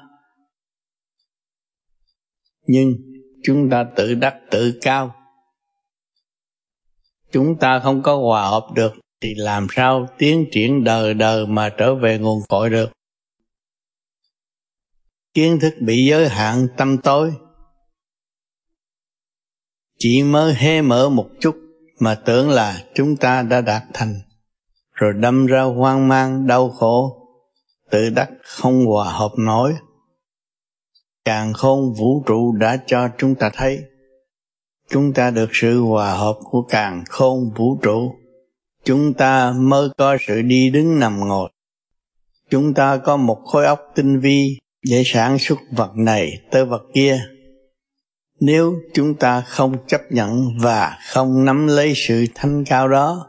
Nhưng 2.67 2.93
chúng 3.43 3.69
ta 3.69 3.85
tự 3.95 4.15
đắc 4.15 4.35
tự 4.51 4.79
cao. 4.81 5.15
Chúng 7.31 7.59
ta 7.59 7.79
không 7.79 8.03
có 8.03 8.17
hòa 8.17 8.47
hợp 8.47 8.67
được 8.75 8.93
thì 9.21 9.35
làm 9.35 9.67
sao 9.69 10.07
tiến 10.17 10.45
triển 10.51 10.83
đời 10.83 11.13
đời 11.13 11.47
mà 11.47 11.69
trở 11.77 11.95
về 11.95 12.17
nguồn 12.19 12.39
cội 12.49 12.69
được? 12.69 12.91
Kiến 15.33 15.59
thức 15.61 15.73
bị 15.81 16.05
giới 16.05 16.29
hạn 16.29 16.67
tâm 16.77 16.97
tối. 16.97 17.33
Chỉ 19.97 20.23
mới 20.23 20.53
hé 20.53 20.81
mở 20.81 21.09
một 21.09 21.29
chút 21.39 21.64
mà 21.99 22.15
tưởng 22.15 22.49
là 22.49 22.83
chúng 22.93 23.15
ta 23.15 23.41
đã 23.41 23.61
đạt 23.61 23.83
thành. 23.93 24.21
Rồi 24.93 25.13
đâm 25.13 25.45
ra 25.45 25.61
hoang 25.61 26.07
mang, 26.07 26.47
đau 26.47 26.69
khổ. 26.69 27.21
Tự 27.91 28.09
đắc 28.09 28.29
không 28.43 28.85
hòa 28.85 29.11
hợp 29.11 29.31
nổi. 29.37 29.73
Càng 31.25 31.53
khôn 31.53 31.93
vũ 31.93 32.23
trụ 32.25 32.55
đã 32.55 32.77
cho 32.87 33.09
chúng 33.17 33.35
ta 33.35 33.49
thấy. 33.53 33.79
Chúng 34.89 35.13
ta 35.13 35.31
được 35.31 35.49
sự 35.53 35.81
hòa 35.81 36.13
hợp 36.13 36.35
của 36.43 36.61
càng 36.61 37.03
khôn 37.09 37.51
vũ 37.55 37.77
trụ. 37.81 38.15
Chúng 38.83 39.13
ta 39.13 39.53
mới 39.57 39.89
có 39.97 40.17
sự 40.27 40.41
đi 40.41 40.69
đứng 40.69 40.99
nằm 40.99 41.19
ngồi. 41.27 41.51
Chúng 42.49 42.73
ta 42.73 42.97
có 42.97 43.17
một 43.17 43.41
khối 43.45 43.65
óc 43.65 43.79
tinh 43.95 44.19
vi 44.19 44.57
để 44.89 45.03
sản 45.05 45.37
xuất 45.39 45.59
vật 45.71 45.91
này 45.95 46.31
tới 46.51 46.65
vật 46.65 46.81
kia 46.93 47.34
nếu 48.39 48.75
chúng 48.93 49.15
ta 49.15 49.41
không 49.41 49.87
chấp 49.87 50.01
nhận 50.09 50.57
và 50.61 50.97
không 51.07 51.45
nắm 51.45 51.67
lấy 51.67 51.93
sự 51.95 52.25
thanh 52.35 52.63
cao 52.65 52.87
đó, 52.87 53.27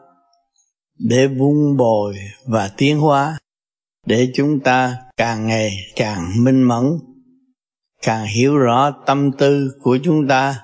để 0.98 1.26
vun 1.26 1.76
bồi 1.76 2.16
và 2.46 2.70
tiến 2.76 3.00
hóa, 3.00 3.38
để 4.06 4.32
chúng 4.34 4.60
ta 4.60 4.96
càng 5.16 5.46
ngày 5.46 5.72
càng 5.96 6.44
minh 6.44 6.62
mẫn, 6.62 6.84
càng 8.02 8.26
hiểu 8.26 8.56
rõ 8.56 8.90
tâm 9.06 9.32
tư 9.32 9.70
của 9.82 9.98
chúng 10.04 10.28
ta, 10.28 10.62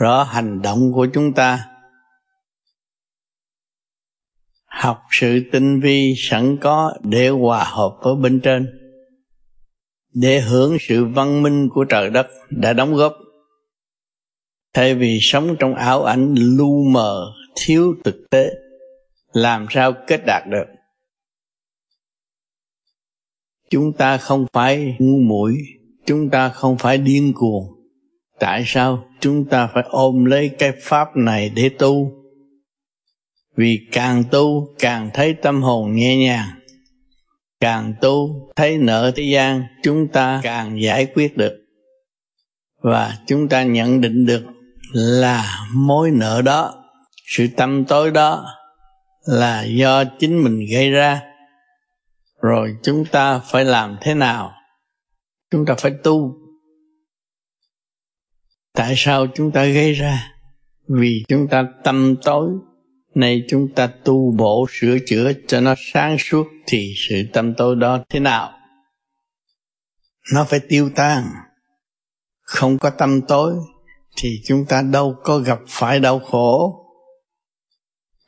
rõ 0.00 0.22
hành 0.22 0.62
động 0.62 0.92
của 0.92 1.06
chúng 1.14 1.32
ta, 1.32 1.68
học 4.66 5.02
sự 5.10 5.40
tinh 5.52 5.80
vi 5.80 6.14
sẵn 6.16 6.56
có 6.60 6.94
để 7.02 7.28
hòa 7.28 7.64
hợp 7.64 7.96
với 8.02 8.14
bên 8.14 8.40
trên 8.40 8.83
để 10.14 10.40
hưởng 10.40 10.76
sự 10.80 11.04
văn 11.04 11.42
minh 11.42 11.68
của 11.68 11.84
trời 11.84 12.10
đất 12.10 12.26
đã 12.50 12.72
đóng 12.72 12.94
góp. 12.94 13.16
Thay 14.74 14.94
vì 14.94 15.18
sống 15.20 15.56
trong 15.58 15.74
ảo 15.74 16.04
ảnh 16.04 16.34
lu 16.38 16.84
mờ, 16.84 17.32
thiếu 17.56 17.94
thực 18.04 18.30
tế, 18.30 18.50
làm 19.32 19.66
sao 19.70 19.92
kết 20.06 20.20
đạt 20.26 20.42
được? 20.50 20.64
Chúng 23.70 23.92
ta 23.92 24.16
không 24.16 24.46
phải 24.52 24.96
ngu 24.98 25.18
muội, 25.18 25.56
chúng 26.06 26.30
ta 26.30 26.48
không 26.48 26.78
phải 26.78 26.98
điên 26.98 27.32
cuồng. 27.34 27.64
Tại 28.38 28.64
sao 28.66 29.08
chúng 29.20 29.44
ta 29.44 29.66
phải 29.74 29.84
ôm 29.88 30.24
lấy 30.24 30.50
cái 30.58 30.72
pháp 30.82 31.16
này 31.16 31.52
để 31.54 31.70
tu? 31.78 32.12
Vì 33.56 33.78
càng 33.92 34.24
tu, 34.30 34.74
càng 34.78 35.10
thấy 35.14 35.34
tâm 35.42 35.62
hồn 35.62 35.94
nhẹ 35.94 36.16
nhàng 36.16 36.48
càng 37.64 37.94
tu, 38.00 38.50
thấy 38.56 38.78
nợ 38.78 39.12
thế 39.16 39.22
gian, 39.22 39.64
chúng 39.82 40.08
ta 40.08 40.40
càng 40.42 40.82
giải 40.82 41.06
quyết 41.14 41.36
được. 41.36 41.52
Và 42.82 43.18
chúng 43.26 43.48
ta 43.48 43.62
nhận 43.62 44.00
định 44.00 44.26
được 44.26 44.42
là 44.92 45.66
mối 45.74 46.10
nợ 46.10 46.42
đó, 46.42 46.84
sự 47.26 47.48
tâm 47.56 47.84
tối 47.84 48.10
đó 48.10 48.46
là 49.26 49.64
do 49.64 50.04
chính 50.18 50.44
mình 50.44 50.60
gây 50.70 50.90
ra. 50.90 51.22
Rồi 52.42 52.76
chúng 52.82 53.04
ta 53.04 53.38
phải 53.38 53.64
làm 53.64 53.96
thế 54.00 54.14
nào? 54.14 54.52
Chúng 55.50 55.66
ta 55.66 55.74
phải 55.78 55.92
tu. 56.02 56.34
Tại 58.74 58.94
sao 58.96 59.26
chúng 59.34 59.50
ta 59.50 59.64
gây 59.64 59.92
ra? 59.92 60.32
Vì 60.88 61.24
chúng 61.28 61.48
ta 61.48 61.64
tâm 61.84 62.16
tối 62.24 62.50
nay 63.14 63.42
chúng 63.48 63.68
ta 63.74 63.86
tu 63.86 64.32
bổ 64.36 64.66
sửa 64.70 64.98
chữa 65.06 65.32
cho 65.46 65.60
nó 65.60 65.74
sáng 65.92 66.16
suốt 66.18 66.46
thì 66.66 66.94
sự 67.08 67.22
tâm 67.32 67.54
tối 67.54 67.76
đó 67.76 68.04
thế 68.08 68.20
nào? 68.20 68.52
Nó 70.32 70.44
phải 70.44 70.60
tiêu 70.68 70.90
tan. 70.94 71.24
Không 72.42 72.78
có 72.78 72.90
tâm 72.90 73.20
tối 73.20 73.54
thì 74.16 74.40
chúng 74.44 74.64
ta 74.68 74.82
đâu 74.82 75.14
có 75.24 75.38
gặp 75.38 75.58
phải 75.68 76.00
đau 76.00 76.18
khổ. 76.18 76.80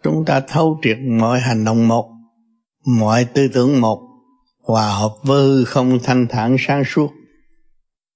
Chúng 0.02 0.24
ta 0.24 0.40
thấu 0.40 0.78
triệt 0.82 0.98
mọi 1.18 1.40
hành 1.40 1.64
động 1.64 1.88
một, 1.88 2.10
mọi 2.86 3.24
tư 3.24 3.48
tưởng 3.54 3.80
một, 3.80 4.00
hòa 4.62 4.88
hợp 4.88 5.14
với 5.22 5.42
hư 5.42 5.64
không 5.64 5.98
thanh 6.02 6.26
thản 6.28 6.56
sáng 6.58 6.84
suốt, 6.84 7.10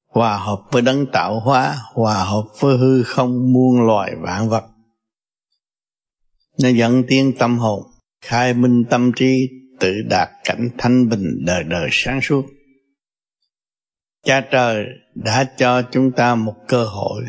hòa 0.08 0.38
hợp 0.38 0.62
với 0.72 0.82
đấng 0.82 1.06
tạo 1.12 1.40
hóa, 1.40 1.76
hòa 1.92 2.24
hợp 2.24 2.44
với 2.60 2.76
hư 2.76 3.02
không 3.02 3.52
muôn 3.52 3.86
loài 3.86 4.12
vạn 4.20 4.48
vật 4.48 4.64
nó 6.58 6.68
dẫn 6.68 7.02
tiến 7.08 7.32
tâm 7.38 7.58
hồn, 7.58 7.82
khai 8.20 8.54
minh 8.54 8.84
tâm 8.90 9.12
trí, 9.16 9.48
tự 9.80 10.02
đạt 10.10 10.28
cảnh 10.44 10.70
thanh 10.78 11.08
bình 11.08 11.44
đời 11.46 11.64
đời 11.64 11.88
sáng 11.92 12.20
suốt. 12.22 12.44
Cha 14.24 14.40
trời 14.50 14.84
đã 15.14 15.44
cho 15.58 15.82
chúng 15.92 16.12
ta 16.12 16.34
một 16.34 16.54
cơ 16.68 16.84
hội 16.84 17.22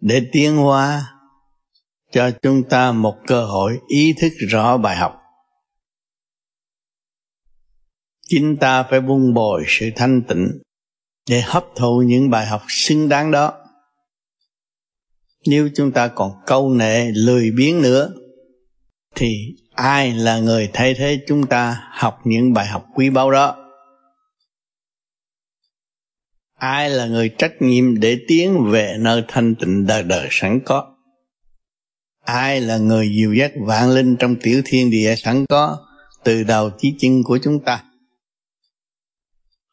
để 0.00 0.22
tiến 0.32 0.56
hóa, 0.56 1.06
cho 2.12 2.30
chúng 2.42 2.62
ta 2.68 2.92
một 2.92 3.16
cơ 3.26 3.44
hội 3.44 3.78
ý 3.88 4.14
thức 4.20 4.32
rõ 4.48 4.76
bài 4.76 4.96
học. 4.96 5.14
Chính 8.28 8.56
ta 8.56 8.82
phải 8.82 9.00
buông 9.00 9.34
bồi 9.34 9.64
sự 9.66 9.90
thanh 9.96 10.22
tịnh 10.28 10.48
để 11.28 11.40
hấp 11.40 11.64
thụ 11.76 12.02
những 12.06 12.30
bài 12.30 12.46
học 12.46 12.62
xứng 12.68 13.08
đáng 13.08 13.30
đó. 13.30 13.52
Nếu 15.46 15.68
chúng 15.74 15.92
ta 15.92 16.08
còn 16.08 16.32
câu 16.46 16.74
nệ 16.74 17.10
lười 17.14 17.50
biếng 17.50 17.82
nữa 17.82 18.12
thì 19.18 19.54
ai 19.74 20.12
là 20.12 20.38
người 20.38 20.70
thay 20.72 20.94
thế 20.94 21.20
chúng 21.26 21.46
ta 21.46 21.88
học 21.90 22.20
những 22.24 22.52
bài 22.52 22.66
học 22.66 22.86
quý 22.94 23.10
báu 23.10 23.30
đó? 23.30 23.56
Ai 26.54 26.90
là 26.90 27.06
người 27.06 27.28
trách 27.38 27.52
nhiệm 27.60 28.00
để 28.00 28.18
tiến 28.28 28.70
về 28.70 28.96
nơi 28.98 29.22
thanh 29.28 29.54
tịnh 29.54 29.86
đời 29.86 30.02
đời 30.02 30.28
sẵn 30.30 30.60
có? 30.64 30.94
Ai 32.24 32.60
là 32.60 32.78
người 32.78 33.10
dìu 33.16 33.34
dắt 33.34 33.52
vạn 33.66 33.90
linh 33.90 34.16
trong 34.16 34.36
tiểu 34.42 34.62
thiên 34.64 34.90
địa 34.90 35.14
sẵn 35.16 35.46
có 35.46 35.86
từ 36.24 36.42
đầu 36.42 36.70
chí 36.78 36.94
chân 36.98 37.22
của 37.22 37.38
chúng 37.42 37.64
ta? 37.64 37.84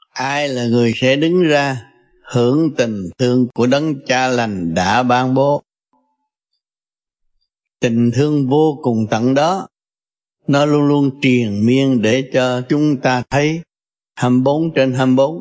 Ai 0.10 0.50
là 0.50 0.66
người 0.66 0.94
sẽ 0.96 1.16
đứng 1.16 1.44
ra 1.44 1.82
hưởng 2.24 2.76
tình 2.78 3.04
thương 3.18 3.48
của 3.54 3.68
đấng 3.68 4.06
cha 4.06 4.28
lành 4.28 4.74
đã 4.74 5.04
ban 5.04 5.34
bố? 5.34 5.64
Tình 7.80 8.12
thương 8.16 8.50
vô 8.50 8.80
cùng 8.84 9.08
tận 9.10 9.34
đó. 9.34 9.68
Nó 10.48 10.66
luôn 10.66 10.88
luôn 10.88 11.22
truyền 11.22 11.66
miên 11.66 12.02
để 12.02 12.30
cho 12.34 12.62
chúng 12.70 12.98
ta 13.02 13.24
thấy 13.30 13.62
24 14.16 14.74
trên 14.74 14.94
24 14.94 15.40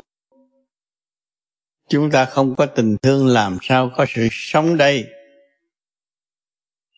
chúng 1.89 2.11
ta 2.11 2.25
không 2.25 2.55
có 2.55 2.65
tình 2.65 2.97
thương 3.01 3.27
làm 3.27 3.57
sao 3.61 3.91
có 3.95 4.05
sự 4.09 4.27
sống 4.31 4.77
đây. 4.77 5.05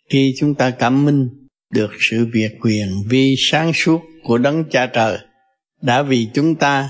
Khi 0.09 0.33
chúng 0.37 0.55
ta 0.55 0.69
cảm 0.69 1.05
minh 1.05 1.47
được 1.69 1.91
sự 1.99 2.27
việc 2.33 2.51
quyền 2.61 2.87
vi 3.09 3.35
sáng 3.37 3.71
suốt 3.73 4.01
của 4.23 4.37
đấng 4.37 4.69
cha 4.69 4.87
trời 4.87 5.17
đã 5.81 6.01
vì 6.01 6.27
chúng 6.33 6.55
ta, 6.55 6.89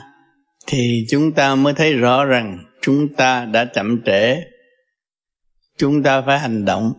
thì 0.67 1.05
chúng 1.09 1.31
ta 1.31 1.55
mới 1.55 1.73
thấy 1.73 1.93
rõ 1.93 2.25
rằng 2.25 2.57
chúng 2.81 3.13
ta 3.13 3.45
đã 3.45 3.65
chậm 3.65 4.01
trễ. 4.05 4.41
Chúng 5.77 6.03
ta 6.03 6.21
phải 6.21 6.39
hành 6.39 6.65
động 6.65 6.93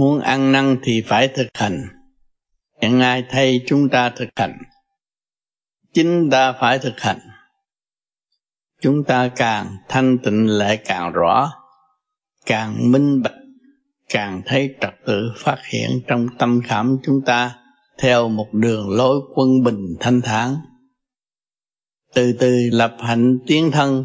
muốn 0.00 0.20
ăn 0.20 0.52
năn 0.52 0.76
thì 0.82 1.02
phải 1.06 1.28
thực 1.28 1.48
hành. 1.54 1.88
Chẳng 2.80 3.00
ai 3.00 3.24
thay 3.30 3.60
chúng 3.66 3.88
ta 3.88 4.10
thực 4.10 4.28
hành. 4.36 4.58
Chính 5.92 6.30
ta 6.30 6.52
phải 6.60 6.78
thực 6.78 7.00
hành. 7.00 7.18
Chúng 8.80 9.04
ta 9.04 9.28
càng 9.36 9.76
thanh 9.88 10.18
tịnh 10.18 10.46
lại 10.46 10.76
càng 10.84 11.12
rõ, 11.12 11.52
càng 12.46 12.92
minh 12.92 13.22
bạch, 13.22 13.34
càng 14.08 14.42
thấy 14.46 14.74
trật 14.80 14.94
tự 15.06 15.32
phát 15.36 15.58
hiện 15.72 15.90
trong 16.06 16.26
tâm 16.38 16.60
khảm 16.64 16.98
chúng 17.02 17.20
ta 17.26 17.56
theo 17.98 18.28
một 18.28 18.48
đường 18.52 18.90
lối 18.90 19.20
quân 19.34 19.62
bình 19.64 19.86
thanh 20.00 20.20
thản. 20.20 20.56
Từ 22.14 22.32
từ 22.32 22.68
lập 22.72 22.96
hạnh 23.00 23.38
tiến 23.46 23.70
thân, 23.70 24.04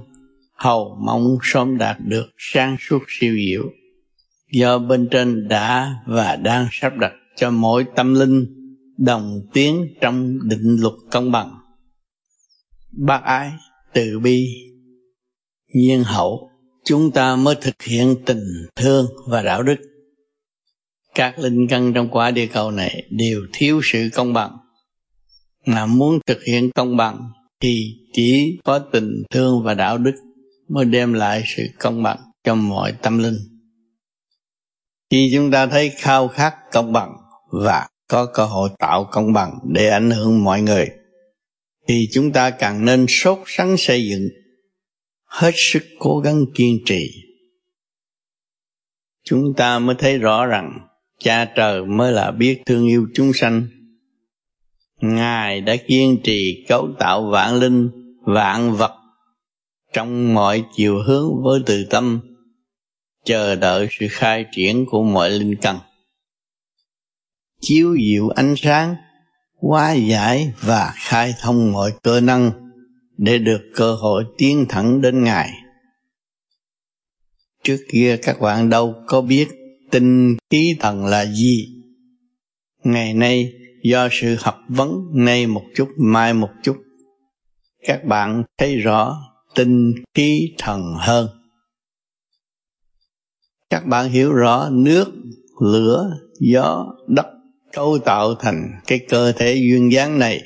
hầu 0.53 0.97
mong 1.05 1.37
sớm 1.43 1.77
đạt 1.77 1.97
được 1.99 2.27
sáng 2.37 2.75
suốt 2.79 2.99
siêu 3.07 3.35
diệu 3.35 3.63
do 4.55 4.79
bên 4.79 5.07
trên 5.11 5.47
đã 5.47 5.95
và 6.05 6.35
đang 6.35 6.67
sắp 6.71 6.93
đặt 6.97 7.11
cho 7.35 7.51
mỗi 7.51 7.85
tâm 7.95 8.13
linh 8.13 8.45
đồng 8.97 9.41
tiến 9.53 9.87
trong 10.01 10.47
định 10.49 10.77
luật 10.79 10.93
công 11.11 11.31
bằng. 11.31 11.55
Bác 12.91 13.23
ái, 13.23 13.51
từ 13.93 14.19
bi, 14.19 14.47
nhiên 15.73 16.03
hậu, 16.03 16.49
chúng 16.85 17.11
ta 17.11 17.35
mới 17.35 17.55
thực 17.55 17.81
hiện 17.83 18.15
tình 18.25 18.43
thương 18.75 19.07
và 19.27 19.41
đạo 19.41 19.63
đức. 19.63 19.75
Các 21.15 21.39
linh 21.39 21.67
căn 21.67 21.93
trong 21.93 22.09
quả 22.11 22.31
địa 22.31 22.47
cầu 22.47 22.71
này 22.71 23.03
đều 23.09 23.41
thiếu 23.53 23.81
sự 23.83 24.09
công 24.13 24.33
bằng. 24.33 24.57
Mà 25.65 25.85
muốn 25.85 26.19
thực 26.27 26.43
hiện 26.43 26.71
công 26.71 26.97
bằng 26.97 27.29
thì 27.61 27.93
chỉ 28.13 28.59
có 28.63 28.79
tình 28.79 29.23
thương 29.31 29.63
và 29.63 29.73
đạo 29.73 29.97
đức 29.97 30.15
mới 30.69 30.85
đem 30.85 31.13
lại 31.13 31.43
sự 31.55 31.63
công 31.79 32.03
bằng 32.03 32.17
cho 32.43 32.55
mọi 32.55 32.91
tâm 33.01 33.17
linh 33.17 33.54
khi 35.15 35.31
chúng 35.33 35.51
ta 35.51 35.67
thấy 35.67 35.89
khao 35.89 36.27
khát 36.27 36.55
công 36.71 36.93
bằng 36.93 37.11
và 37.51 37.87
có 38.09 38.25
cơ 38.25 38.45
hội 38.45 38.69
tạo 38.79 39.09
công 39.11 39.33
bằng 39.33 39.59
để 39.63 39.89
ảnh 39.89 40.11
hưởng 40.11 40.43
mọi 40.43 40.61
người, 40.61 40.89
thì 41.87 42.07
chúng 42.11 42.31
ta 42.31 42.49
càng 42.49 42.85
nên 42.85 43.05
sốt 43.09 43.39
sắng 43.45 43.77
xây 43.77 44.07
dựng 44.09 44.29
hết 45.25 45.51
sức 45.55 45.83
cố 45.99 46.19
gắng 46.19 46.45
kiên 46.55 46.79
trì. 46.85 47.09
Chúng 49.23 49.53
ta 49.57 49.79
mới 49.79 49.95
thấy 49.99 50.17
rõ 50.17 50.45
rằng 50.45 50.87
cha 51.19 51.45
trời 51.45 51.85
mới 51.85 52.11
là 52.11 52.31
biết 52.31 52.61
thương 52.65 52.87
yêu 52.87 53.07
chúng 53.13 53.33
sanh. 53.33 53.67
Ngài 55.01 55.61
đã 55.61 55.75
kiên 55.87 56.21
trì 56.23 56.65
cấu 56.67 56.89
tạo 56.99 57.29
vạn 57.29 57.55
linh, 57.55 57.89
vạn 58.25 58.73
vật 58.73 58.91
trong 59.93 60.33
mọi 60.33 60.63
chiều 60.75 61.03
hướng 61.07 61.43
với 61.43 61.59
từ 61.65 61.85
tâm 61.89 62.34
chờ 63.25 63.55
đợi 63.55 63.87
sự 63.99 64.07
khai 64.09 64.45
triển 64.51 64.85
của 64.85 65.03
mọi 65.03 65.29
linh 65.29 65.55
căn. 65.61 65.79
Chiếu 67.61 67.95
diệu 67.97 68.29
ánh 68.29 68.55
sáng, 68.57 68.95
hóa 69.61 69.93
giải 69.93 70.53
và 70.61 70.93
khai 70.95 71.33
thông 71.41 71.71
mọi 71.71 71.93
cơ 72.03 72.21
năng 72.21 72.51
để 73.17 73.37
được 73.37 73.61
cơ 73.75 73.95
hội 73.95 74.25
tiến 74.37 74.65
thẳng 74.69 75.01
đến 75.01 75.23
ngài. 75.23 75.51
Trước 77.63 77.77
kia 77.91 78.17
các 78.23 78.39
bạn 78.41 78.69
đâu 78.69 78.95
có 79.07 79.21
biết 79.21 79.47
tinh 79.91 80.37
khí 80.49 80.75
thần 80.79 81.05
là 81.05 81.25
gì. 81.25 81.67
Ngày 82.83 83.13
nay, 83.13 83.53
do 83.83 84.07
sự 84.11 84.35
học 84.39 84.59
vấn 84.69 85.05
nay 85.13 85.47
một 85.47 85.63
chút, 85.75 85.89
mai 85.97 86.33
một 86.33 86.49
chút, 86.63 86.77
các 87.87 88.03
bạn 88.05 88.43
thấy 88.57 88.75
rõ 88.77 89.17
tinh 89.55 89.93
khí 90.13 90.53
thần 90.57 90.81
hơn 90.99 91.34
các 93.69 93.85
bạn 93.85 94.09
hiểu 94.09 94.33
rõ, 94.33 94.69
nước, 94.71 95.11
lửa, 95.61 96.17
gió, 96.39 96.85
đất 97.07 97.25
cấu 97.73 97.97
tạo 98.05 98.35
thành 98.35 98.71
cái 98.87 98.99
cơ 99.09 99.31
thể 99.31 99.53
duyên 99.53 99.91
dáng 99.91 100.19
này. 100.19 100.41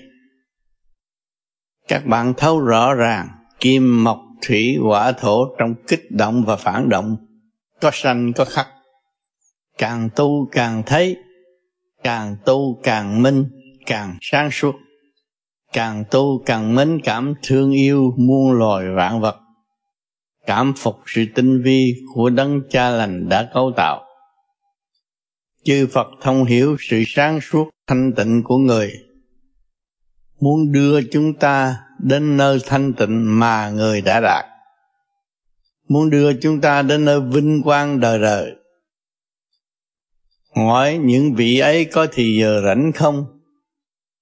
Các 1.88 2.06
bạn 2.06 2.34
thấu 2.38 2.60
rõ 2.60 2.94
ràng, 2.94 3.28
kim, 3.60 4.04
mộc, 4.04 4.20
thủy, 4.42 4.78
hỏa, 4.82 5.12
thổ 5.12 5.56
trong 5.60 5.76
kích 5.88 6.12
động 6.12 6.44
và 6.46 6.56
phản 6.56 6.90
động, 6.90 7.18
có 7.82 7.92
sanh, 7.94 8.34
có 8.34 8.46
khắc. 8.46 8.68
Càng 9.78 10.10
tu 10.16 10.50
càng 10.52 10.84
thấy, 10.86 11.18
càng 12.04 12.36
tu 12.46 12.80
càng 12.84 13.22
minh, 13.24 13.46
càng 13.86 14.18
sáng 14.22 14.52
suốt. 14.52 14.76
Càng 15.74 16.04
tu 16.12 16.44
càng 16.46 16.76
mến 16.76 17.02
cảm 17.04 17.34
thương 17.44 17.72
yêu 17.72 18.14
muôn 18.18 18.52
loài 18.52 18.86
vạn 18.96 19.22
vật 19.22 19.36
cảm 20.46 20.74
phục 20.78 20.96
sự 21.06 21.26
tinh 21.36 21.62
vi 21.64 21.96
của 22.14 22.30
đấng 22.30 22.62
cha 22.70 22.90
lành 22.90 23.30
đã 23.30 23.50
cấu 23.54 23.72
tạo. 23.78 24.06
Chư 25.64 25.88
phật 25.92 26.08
thông 26.22 26.46
hiểu 26.46 26.78
sự 26.80 27.04
sáng 27.08 27.42
suốt, 27.42 27.70
thanh 27.88 28.14
tịnh 28.16 28.44
của 28.44 28.58
người. 28.58 28.92
Muốn 30.40 30.72
đưa 30.72 31.02
chúng 31.02 31.34
ta 31.34 31.78
đến 32.00 32.38
nơi 32.38 32.60
thanh 32.66 32.94
tịnh 32.94 33.40
mà 33.40 33.70
người 33.70 34.02
đã 34.02 34.20
đạt. 34.20 34.46
Muốn 35.88 36.10
đưa 36.10 36.34
chúng 36.34 36.62
ta 36.62 36.82
đến 36.82 37.06
nơi 37.06 37.22
vinh 37.22 37.62
quang 37.64 38.00
đời 38.00 38.20
đời. 38.20 38.52
Hỏi 40.56 40.98
những 40.98 41.36
vị 41.36 41.60
ấy 41.60 41.86
có 41.86 42.08
thì 42.12 42.38
giờ 42.42 42.62
rảnh 42.66 42.92
không? 42.92 43.26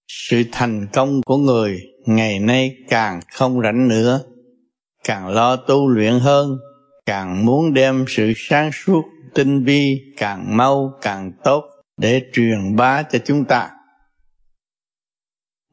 Sự 0.07 0.43
thành 0.51 0.87
công 0.93 1.21
của 1.25 1.37
người 1.37 1.79
ngày 2.05 2.39
nay 2.39 2.75
càng 2.89 3.19
không 3.33 3.61
rảnh 3.61 3.87
nữa 3.87 4.23
càng 5.03 5.27
lo 5.27 5.55
tu 5.55 5.87
luyện 5.87 6.19
hơn, 6.19 6.57
càng 7.05 7.45
muốn 7.45 7.73
đem 7.73 8.05
sự 8.07 8.33
sáng 8.35 8.71
suốt, 8.71 9.01
tinh 9.33 9.63
vi, 9.63 10.13
càng 10.17 10.57
mau, 10.57 10.93
càng 11.01 11.31
tốt 11.43 11.63
để 11.97 12.21
truyền 12.33 12.75
bá 12.75 13.03
cho 13.03 13.19
chúng 13.25 13.45
ta. 13.45 13.69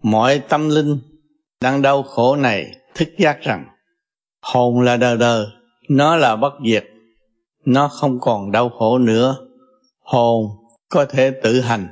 Mọi 0.02 0.38
tâm 0.38 0.68
linh 0.68 0.98
đang 1.60 1.82
đau 1.82 2.02
khổ 2.02 2.36
này 2.36 2.74
thức 2.94 3.08
giác 3.18 3.40
rằng, 3.42 3.64
hồn 4.42 4.80
là 4.80 4.96
đời 4.96 5.16
đời 5.16 5.46
nó 5.88 6.16
là 6.16 6.36
bất 6.36 6.52
diệt, 6.66 6.84
nó 7.64 7.88
không 7.88 8.20
còn 8.20 8.52
đau 8.52 8.68
khổ 8.68 8.98
nữa. 8.98 9.36
Hồn 10.00 10.46
có 10.88 11.04
thể 11.04 11.30
tự 11.42 11.60
hành 11.60 11.88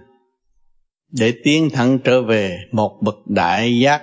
để 1.10 1.34
tiến 1.44 1.70
thẳng 1.72 1.98
trở 2.04 2.22
về 2.22 2.58
một 2.72 2.98
bậc 3.02 3.14
đại 3.26 3.78
giác 3.78 4.02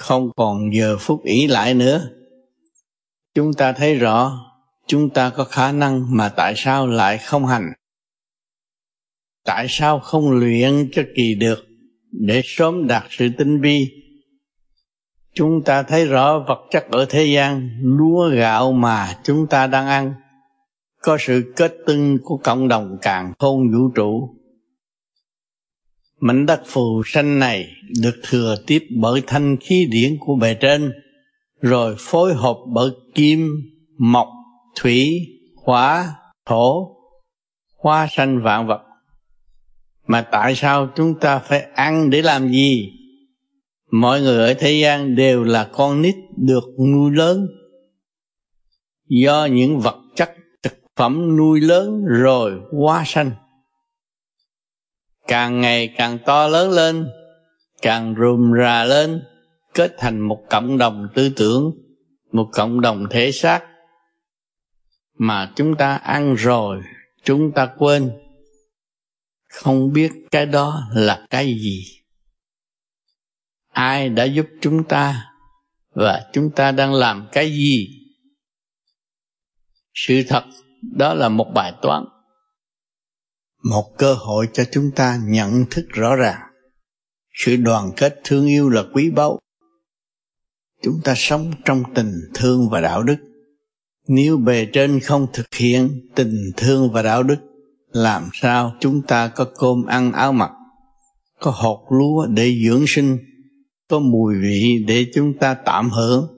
không 0.00 0.30
còn 0.36 0.74
giờ 0.74 0.96
phút 1.00 1.24
ỷ 1.24 1.46
lại 1.46 1.74
nữa. 1.74 2.10
Chúng 3.34 3.52
ta 3.52 3.72
thấy 3.72 3.94
rõ, 3.94 4.32
chúng 4.86 5.10
ta 5.10 5.30
có 5.30 5.44
khả 5.44 5.72
năng 5.72 6.16
mà 6.16 6.28
tại 6.28 6.54
sao 6.56 6.86
lại 6.86 7.18
không 7.18 7.46
hành? 7.46 7.72
Tại 9.44 9.66
sao 9.68 10.00
không 10.00 10.30
luyện 10.30 10.88
cho 10.92 11.02
kỳ 11.16 11.34
được 11.34 11.66
để 12.12 12.42
sớm 12.44 12.86
đạt 12.86 13.02
sự 13.10 13.28
tinh 13.38 13.60
vi? 13.60 13.88
Chúng 15.34 15.62
ta 15.64 15.82
thấy 15.82 16.06
rõ 16.06 16.44
vật 16.48 16.60
chất 16.70 16.86
ở 16.90 17.06
thế 17.08 17.24
gian, 17.24 17.70
lúa 17.82 18.28
gạo 18.28 18.72
mà 18.72 19.18
chúng 19.24 19.46
ta 19.46 19.66
đang 19.66 19.86
ăn. 19.86 20.14
Có 21.02 21.16
sự 21.20 21.52
kết 21.56 21.74
tinh 21.86 22.18
của 22.24 22.36
cộng 22.36 22.68
đồng 22.68 22.98
càng 23.02 23.32
khôn 23.38 23.70
vũ 23.72 23.88
trụ 23.94 24.39
mảnh 26.20 26.46
đất 26.46 26.62
phù 26.66 27.02
sanh 27.06 27.38
này 27.38 27.68
được 28.02 28.20
thừa 28.22 28.56
tiếp 28.66 28.86
bởi 29.00 29.22
thanh 29.26 29.56
khí 29.56 29.88
điển 29.90 30.16
của 30.20 30.36
bề 30.40 30.54
trên, 30.54 30.92
rồi 31.60 31.94
phối 31.98 32.34
hợp 32.34 32.56
bởi 32.74 32.90
kim, 33.14 33.48
mộc, 33.98 34.28
thủy, 34.80 35.26
hỏa, 35.64 36.14
thổ, 36.46 36.96
hoa 37.78 38.08
sanh 38.10 38.42
vạn 38.42 38.66
vật. 38.66 38.80
Mà 40.06 40.20
tại 40.20 40.54
sao 40.54 40.88
chúng 40.96 41.14
ta 41.20 41.38
phải 41.38 41.60
ăn 41.74 42.10
để 42.10 42.22
làm 42.22 42.48
gì? 42.48 42.92
Mọi 43.92 44.20
người 44.20 44.48
ở 44.48 44.54
thế 44.54 44.72
gian 44.72 45.16
đều 45.16 45.44
là 45.44 45.68
con 45.72 46.02
nít 46.02 46.14
được 46.36 46.64
nuôi 46.92 47.10
lớn. 47.10 47.48
Do 49.08 49.44
những 49.44 49.80
vật 49.80 49.96
chất, 50.16 50.34
thực 50.62 50.78
phẩm 50.96 51.36
nuôi 51.36 51.60
lớn 51.60 52.04
rồi 52.04 52.52
hóa 52.72 53.02
sanh 53.06 53.30
càng 55.30 55.60
ngày 55.60 55.94
càng 55.96 56.18
to 56.26 56.48
lớn 56.48 56.70
lên, 56.70 57.10
càng 57.82 58.14
rùm 58.18 58.52
rà 58.58 58.84
lên, 58.84 59.22
kết 59.74 59.94
thành 59.98 60.20
một 60.20 60.44
cộng 60.50 60.78
đồng 60.78 61.08
tư 61.14 61.32
tưởng, 61.36 61.72
một 62.32 62.48
cộng 62.52 62.80
đồng 62.80 63.06
thể 63.10 63.32
xác 63.32 63.64
mà 65.18 65.52
chúng 65.56 65.76
ta 65.76 65.96
ăn 65.96 66.34
rồi, 66.34 66.82
chúng 67.24 67.52
ta 67.52 67.66
quên. 67.78 68.12
Không 69.48 69.92
biết 69.92 70.12
cái 70.30 70.46
đó 70.46 70.82
là 70.94 71.26
cái 71.30 71.46
gì. 71.46 71.84
Ai 73.72 74.08
đã 74.08 74.24
giúp 74.24 74.46
chúng 74.60 74.84
ta 74.84 75.26
và 75.94 76.30
chúng 76.32 76.50
ta 76.50 76.72
đang 76.72 76.94
làm 76.94 77.28
cái 77.32 77.50
gì? 77.50 77.88
Sự 79.94 80.22
thật, 80.28 80.44
đó 80.82 81.14
là 81.14 81.28
một 81.28 81.50
bài 81.54 81.72
toán 81.82 82.04
một 83.62 83.98
cơ 83.98 84.14
hội 84.14 84.48
cho 84.52 84.64
chúng 84.72 84.90
ta 84.96 85.20
nhận 85.24 85.64
thức 85.70 85.86
rõ 85.88 86.16
ràng. 86.16 86.40
Sự 87.32 87.56
đoàn 87.56 87.90
kết 87.96 88.20
thương 88.24 88.46
yêu 88.46 88.68
là 88.68 88.82
quý 88.94 89.10
báu. 89.10 89.38
Chúng 90.82 91.00
ta 91.04 91.14
sống 91.16 91.52
trong 91.64 91.82
tình 91.94 92.12
thương 92.34 92.68
và 92.70 92.80
đạo 92.80 93.02
đức. 93.02 93.16
Nếu 94.08 94.36
bề 94.36 94.66
trên 94.72 95.00
không 95.00 95.26
thực 95.32 95.54
hiện 95.54 96.08
tình 96.14 96.50
thương 96.56 96.92
và 96.92 97.02
đạo 97.02 97.22
đức, 97.22 97.38
làm 97.92 98.28
sao 98.32 98.76
chúng 98.80 99.02
ta 99.02 99.28
có 99.28 99.46
cơm 99.58 99.84
ăn 99.86 100.12
áo 100.12 100.32
mặc, 100.32 100.50
có 101.40 101.50
hột 101.50 101.86
lúa 101.90 102.26
để 102.26 102.54
dưỡng 102.64 102.84
sinh, 102.86 103.18
có 103.88 103.98
mùi 103.98 104.34
vị 104.42 104.84
để 104.88 105.06
chúng 105.14 105.38
ta 105.38 105.54
tạm 105.54 105.90
hưởng, 105.90 106.28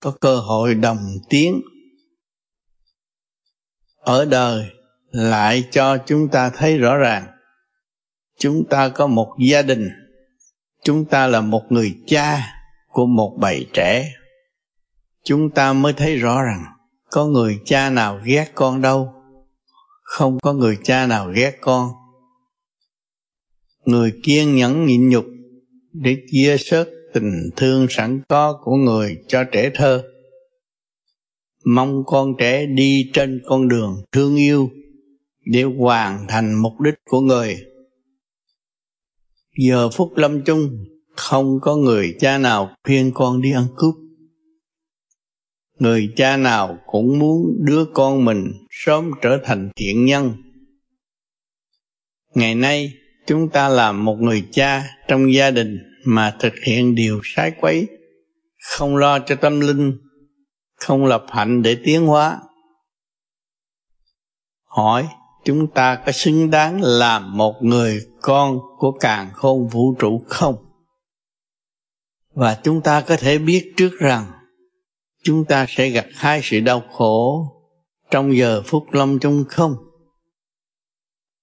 có 0.00 0.10
cơ 0.20 0.36
hội 0.36 0.74
đồng 0.74 0.98
tiến? 1.28 1.62
Ở 3.96 4.24
đời 4.24 4.70
lại 5.14 5.64
cho 5.70 5.98
chúng 6.06 6.28
ta 6.28 6.50
thấy 6.50 6.78
rõ 6.78 6.96
ràng. 6.96 7.26
Chúng 8.38 8.64
ta 8.70 8.88
có 8.88 9.06
một 9.06 9.36
gia 9.48 9.62
đình. 9.62 9.90
Chúng 10.84 11.04
ta 11.04 11.26
là 11.26 11.40
một 11.40 11.62
người 11.70 11.96
cha 12.06 12.54
của 12.88 13.06
một 13.06 13.36
bầy 13.40 13.66
trẻ. 13.72 14.12
Chúng 15.24 15.50
ta 15.50 15.72
mới 15.72 15.92
thấy 15.92 16.16
rõ 16.16 16.42
rằng 16.42 16.64
có 17.10 17.26
người 17.26 17.60
cha 17.64 17.90
nào 17.90 18.20
ghét 18.24 18.52
con 18.54 18.82
đâu. 18.82 19.12
Không 20.02 20.38
có 20.40 20.52
người 20.52 20.78
cha 20.84 21.06
nào 21.06 21.30
ghét 21.34 21.58
con. 21.60 21.90
Người 23.84 24.12
kiên 24.22 24.56
nhẫn 24.56 24.86
nhịn 24.86 25.08
nhục 25.08 25.24
để 25.92 26.16
chia 26.32 26.56
sớt 26.58 26.88
tình 27.12 27.50
thương 27.56 27.86
sẵn 27.90 28.22
có 28.28 28.60
của 28.64 28.76
người 28.76 29.18
cho 29.28 29.44
trẻ 29.44 29.70
thơ. 29.74 30.02
Mong 31.64 32.02
con 32.06 32.34
trẻ 32.38 32.66
đi 32.66 33.10
trên 33.12 33.42
con 33.46 33.68
đường 33.68 34.04
thương 34.12 34.36
yêu 34.36 34.70
để 35.44 35.62
hoàn 35.62 36.26
thành 36.28 36.54
mục 36.54 36.80
đích 36.80 36.94
của 37.04 37.20
người. 37.20 37.56
Giờ 39.58 39.88
phút 39.90 40.12
lâm 40.16 40.44
chung, 40.44 40.84
không 41.16 41.60
có 41.60 41.76
người 41.76 42.14
cha 42.20 42.38
nào 42.38 42.74
khuyên 42.84 43.10
con 43.14 43.42
đi 43.42 43.52
ăn 43.52 43.66
cướp. 43.76 43.94
Người 45.78 46.12
cha 46.16 46.36
nào 46.36 46.78
cũng 46.86 47.18
muốn 47.18 47.42
đứa 47.60 47.84
con 47.84 48.24
mình 48.24 48.52
sớm 48.70 49.10
trở 49.22 49.38
thành 49.44 49.70
thiện 49.76 50.04
nhân. 50.04 50.32
Ngày 52.34 52.54
nay, 52.54 52.92
chúng 53.26 53.48
ta 53.48 53.68
làm 53.68 54.04
một 54.04 54.16
người 54.20 54.44
cha 54.52 54.84
trong 55.08 55.34
gia 55.34 55.50
đình 55.50 55.78
mà 56.04 56.36
thực 56.40 56.54
hiện 56.66 56.94
điều 56.94 57.20
sai 57.24 57.52
quấy, 57.60 57.86
không 58.62 58.96
lo 58.96 59.18
cho 59.18 59.34
tâm 59.34 59.60
linh, 59.60 59.98
không 60.76 61.06
lập 61.06 61.26
hạnh 61.28 61.62
để 61.62 61.76
tiến 61.84 62.06
hóa. 62.06 62.40
Hỏi 64.64 65.08
chúng 65.44 65.66
ta 65.66 66.02
có 66.06 66.12
xứng 66.12 66.50
đáng 66.50 66.82
làm 66.82 67.36
một 67.36 67.54
người 67.62 68.00
con 68.20 68.58
của 68.78 68.92
càng 69.00 69.30
khôn 69.32 69.68
vũ 69.68 69.94
trụ 69.98 70.22
không? 70.28 70.56
Và 72.34 72.60
chúng 72.62 72.80
ta 72.80 73.00
có 73.00 73.16
thể 73.16 73.38
biết 73.38 73.72
trước 73.76 73.90
rằng, 73.98 74.26
chúng 75.24 75.44
ta 75.44 75.66
sẽ 75.68 75.88
gặp 75.88 76.06
hai 76.14 76.40
sự 76.42 76.60
đau 76.60 76.82
khổ 76.92 77.46
trong 78.10 78.36
giờ 78.36 78.62
phút 78.66 78.92
lâm 78.92 79.18
chung 79.18 79.44
không? 79.48 79.74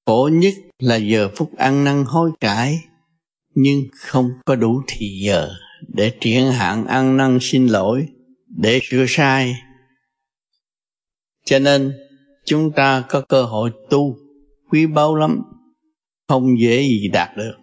Khổ 0.05 0.29
nhất 0.33 0.53
là 0.79 0.95
giờ 0.95 1.29
phút 1.35 1.57
ăn 1.57 1.83
năn 1.83 2.03
hối 2.07 2.31
cải, 2.39 2.79
nhưng 3.53 3.83
không 3.97 4.31
có 4.45 4.55
đủ 4.55 4.81
thì 4.87 5.19
giờ 5.25 5.49
để 5.87 6.11
triển 6.21 6.51
hạn 6.51 6.85
ăn 6.85 7.17
năn 7.17 7.37
xin 7.41 7.67
lỗi, 7.67 8.07
để 8.47 8.79
sửa 8.83 9.05
sai. 9.07 9.55
Cho 11.45 11.59
nên 11.59 11.93
chúng 12.51 12.71
ta 12.71 13.03
có 13.09 13.21
cơ 13.21 13.43
hội 13.43 13.71
tu, 13.89 14.17
quý 14.69 14.85
báu 14.85 15.15
lắm, 15.15 15.41
không 16.27 16.59
dễ 16.59 16.81
gì 16.81 17.07
đạt 17.13 17.37
được. 17.37 17.53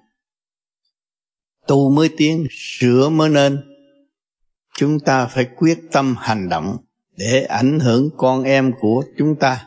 Tu 1.66 1.90
mới 1.90 2.08
tiến, 2.16 2.46
sửa 2.50 3.08
mới 3.08 3.28
nên. 3.28 3.58
Chúng 4.78 5.00
ta 5.00 5.26
phải 5.26 5.48
quyết 5.56 5.78
tâm 5.92 6.14
hành 6.18 6.48
động 6.48 6.76
để 7.16 7.42
ảnh 7.42 7.80
hưởng 7.80 8.10
con 8.16 8.42
em 8.42 8.72
của 8.80 9.04
chúng 9.18 9.36
ta. 9.36 9.66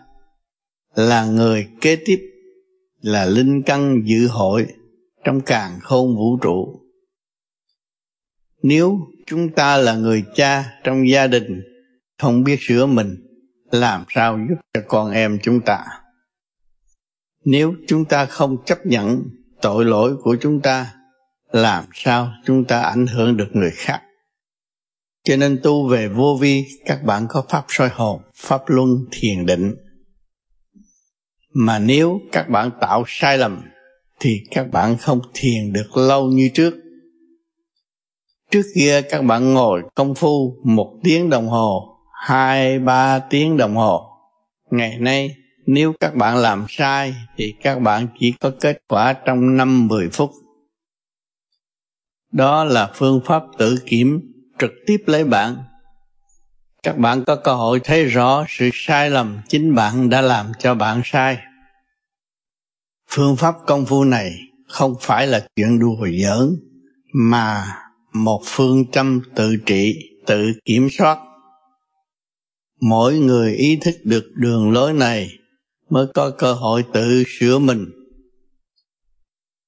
Là 0.96 1.26
người 1.26 1.68
kế 1.82 1.96
tiếp, 2.06 2.20
là 3.02 3.26
linh 3.26 3.64
căn 3.64 4.02
dự 4.06 4.28
hội 4.28 4.68
trong 5.24 5.42
càng 5.42 5.80
khôn 5.82 6.16
vũ 6.16 6.38
trụ. 6.42 6.82
Nếu 8.64 9.00
chúng 9.26 9.50
ta 9.50 9.78
là 9.78 9.96
người 9.96 10.24
cha 10.36 10.80
trong 10.84 11.10
gia 11.10 11.28
đình, 11.28 11.62
không 12.18 12.44
biết 12.44 12.58
sửa 12.62 12.86
mình 12.86 13.31
làm 13.72 14.04
sao 14.10 14.40
giúp 14.50 14.56
cho 14.74 14.82
con 14.88 15.12
em 15.12 15.40
chúng 15.44 15.62
ta? 15.62 15.86
Nếu 17.46 17.74
chúng 17.88 18.06
ta 18.06 18.26
không 18.26 18.58
chấp 18.66 18.86
nhận 18.86 19.24
tội 19.62 19.86
lỗi 19.86 20.16
của 20.22 20.36
chúng 20.42 20.62
ta, 20.62 20.94
làm 21.52 21.86
sao 21.94 22.32
chúng 22.46 22.66
ta 22.66 22.82
ảnh 22.82 23.08
hưởng 23.08 23.38
được 23.38 23.50
người 23.54 23.72
khác? 23.72 24.02
Cho 25.24 25.36
nên 25.36 25.60
tu 25.64 25.88
về 25.88 26.08
vô 26.08 26.38
vi, 26.42 26.66
các 26.86 27.04
bạn 27.04 27.26
có 27.30 27.44
pháp 27.50 27.66
soi 27.68 27.90
hồn, 27.90 28.22
pháp 28.36 28.62
luân 28.68 28.90
thiền 29.12 29.46
định. 29.46 29.76
Mà 31.54 31.80
nếu 31.80 32.20
các 32.32 32.50
bạn 32.50 32.72
tạo 32.82 33.04
sai 33.08 33.38
lầm, 33.38 33.62
thì 34.20 34.42
các 34.52 34.72
bạn 34.72 34.98
không 34.98 35.20
thiền 35.34 35.74
được 35.74 35.98
lâu 35.98 36.28
như 36.28 36.50
trước. 36.54 36.74
Trước 38.52 38.64
kia 38.76 39.02
các 39.02 39.22
bạn 39.22 39.54
ngồi 39.54 39.82
công 39.96 40.16
phu 40.16 40.56
một 40.64 41.00
tiếng 41.04 41.30
đồng 41.30 41.48
hồ 41.48 41.91
hai, 42.22 42.80
ba 42.80 43.20
tiếng 43.20 43.58
đồng 43.58 43.76
hồ. 43.76 44.08
Ngày 44.72 44.98
nay, 45.00 45.36
nếu 45.66 45.94
các 46.00 46.16
bạn 46.16 46.38
làm 46.38 46.66
sai, 46.70 47.16
thì 47.38 47.54
các 47.64 47.80
bạn 47.80 48.08
chỉ 48.20 48.34
có 48.40 48.52
kết 48.60 48.82
quả 48.88 49.14
trong 49.14 49.58
năm 49.58 49.88
mười 49.88 50.10
phút. 50.10 50.32
Đó 52.32 52.64
là 52.64 52.92
phương 52.94 53.22
pháp 53.26 53.44
tự 53.58 53.78
kiểm, 53.86 54.22
trực 54.60 54.72
tiếp 54.88 54.98
lấy 55.06 55.24
bạn. 55.24 55.56
Các 56.84 56.98
bạn 56.98 57.24
có 57.24 57.36
cơ 57.36 57.54
hội 57.54 57.80
thấy 57.84 58.06
rõ 58.06 58.46
sự 58.50 58.70
sai 58.74 59.10
lầm 59.10 59.42
chính 59.48 59.76
bạn 59.76 60.10
đã 60.10 60.22
làm 60.22 60.52
cho 60.60 60.76
bạn 60.76 61.02
sai. 61.06 61.38
Phương 63.10 63.36
pháp 63.36 63.56
công 63.68 63.86
phu 63.86 64.04
này 64.04 64.32
không 64.68 64.96
phải 65.02 65.28
là 65.28 65.48
chuyện 65.56 65.80
đùa 65.80 66.08
giỡn, 66.24 66.56
mà 67.14 67.64
một 68.14 68.42
phương 68.46 68.92
châm 68.92 69.22
tự 69.36 69.56
trị, 69.66 69.96
tự 70.28 70.52
kiểm 70.66 70.88
soát 70.98 71.18
mỗi 72.82 73.20
người 73.20 73.56
ý 73.56 73.76
thức 73.82 73.96
được 74.04 74.32
đường 74.36 74.72
lối 74.72 74.94
này 74.94 75.30
mới 75.90 76.08
có 76.14 76.32
cơ 76.38 76.54
hội 76.54 76.84
tự 76.94 77.24
sửa 77.28 77.60
mình. 77.60 77.86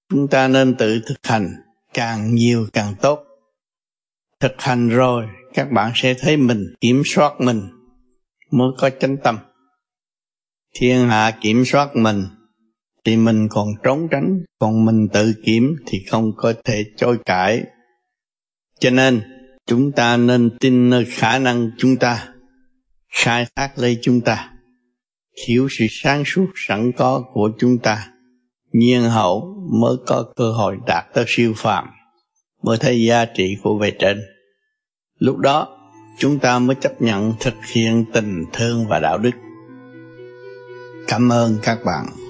Chúng 0.09 0.27
ta 0.27 0.47
nên 0.47 0.75
tự 0.75 1.01
thực 1.05 1.19
hành 1.23 1.53
càng 1.93 2.35
nhiều 2.35 2.67
càng 2.73 2.95
tốt. 3.01 3.23
Thực 4.39 4.51
hành 4.57 4.89
rồi, 4.89 5.25
các 5.53 5.71
bạn 5.71 5.91
sẽ 5.95 6.13
thấy 6.13 6.37
mình, 6.37 6.73
kiểm 6.81 7.01
soát 7.05 7.33
mình 7.39 7.61
mới 8.51 8.67
có 8.77 8.89
chánh 8.89 9.17
tâm. 9.23 9.37
Thiên 10.75 11.07
hạ 11.07 11.37
kiểm 11.41 11.65
soát 11.65 11.95
mình 11.95 12.23
thì 13.05 13.17
mình 13.17 13.47
còn 13.49 13.67
trốn 13.83 14.07
tránh, 14.11 14.39
còn 14.59 14.85
mình 14.85 15.07
tự 15.13 15.33
kiểm 15.45 15.75
thì 15.85 16.05
không 16.09 16.31
có 16.37 16.53
thể 16.63 16.83
chối 16.97 17.17
cãi. 17.25 17.63
Cho 18.79 18.89
nên, 18.89 19.21
chúng 19.65 19.91
ta 19.91 20.17
nên 20.17 20.49
tin 20.59 20.89
nơi 20.89 21.05
khả 21.05 21.39
năng 21.39 21.71
chúng 21.77 21.97
ta 21.97 22.32
khai 23.13 23.45
thác 23.55 23.77
lấy 23.77 23.99
chúng 24.01 24.21
ta. 24.21 24.49
Hiểu 25.47 25.67
sự 25.71 25.85
sáng 25.89 26.23
suốt 26.25 26.47
sẵn 26.55 26.91
có 26.91 27.23
của 27.33 27.51
chúng 27.59 27.77
ta. 27.77 28.07
Nhiên 28.71 29.03
hậu 29.03 29.55
mới 29.81 29.95
có 30.07 30.25
cơ 30.35 30.51
hội 30.51 30.77
đạt 30.87 31.05
tới 31.13 31.25
siêu 31.27 31.53
phàm, 31.57 31.87
mới 32.63 32.77
thấy 32.77 33.03
giá 33.03 33.25
trị 33.25 33.57
của 33.63 33.77
về 33.77 33.91
trên. 33.99 34.21
Lúc 35.19 35.37
đó, 35.37 35.77
chúng 36.19 36.39
ta 36.39 36.59
mới 36.59 36.75
chấp 36.81 37.01
nhận 37.01 37.33
thực 37.39 37.53
hiện 37.73 38.05
tình 38.13 38.43
thương 38.53 38.87
và 38.87 38.99
đạo 38.99 39.17
đức. 39.17 39.31
Cảm 41.07 41.31
ơn 41.31 41.57
các 41.63 41.79
bạn. 41.85 42.22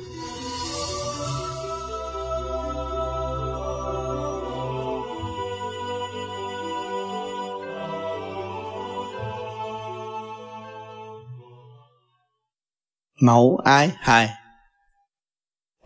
Mẫu 13.24 13.62
ái 13.64 13.92
hai. 14.00 14.30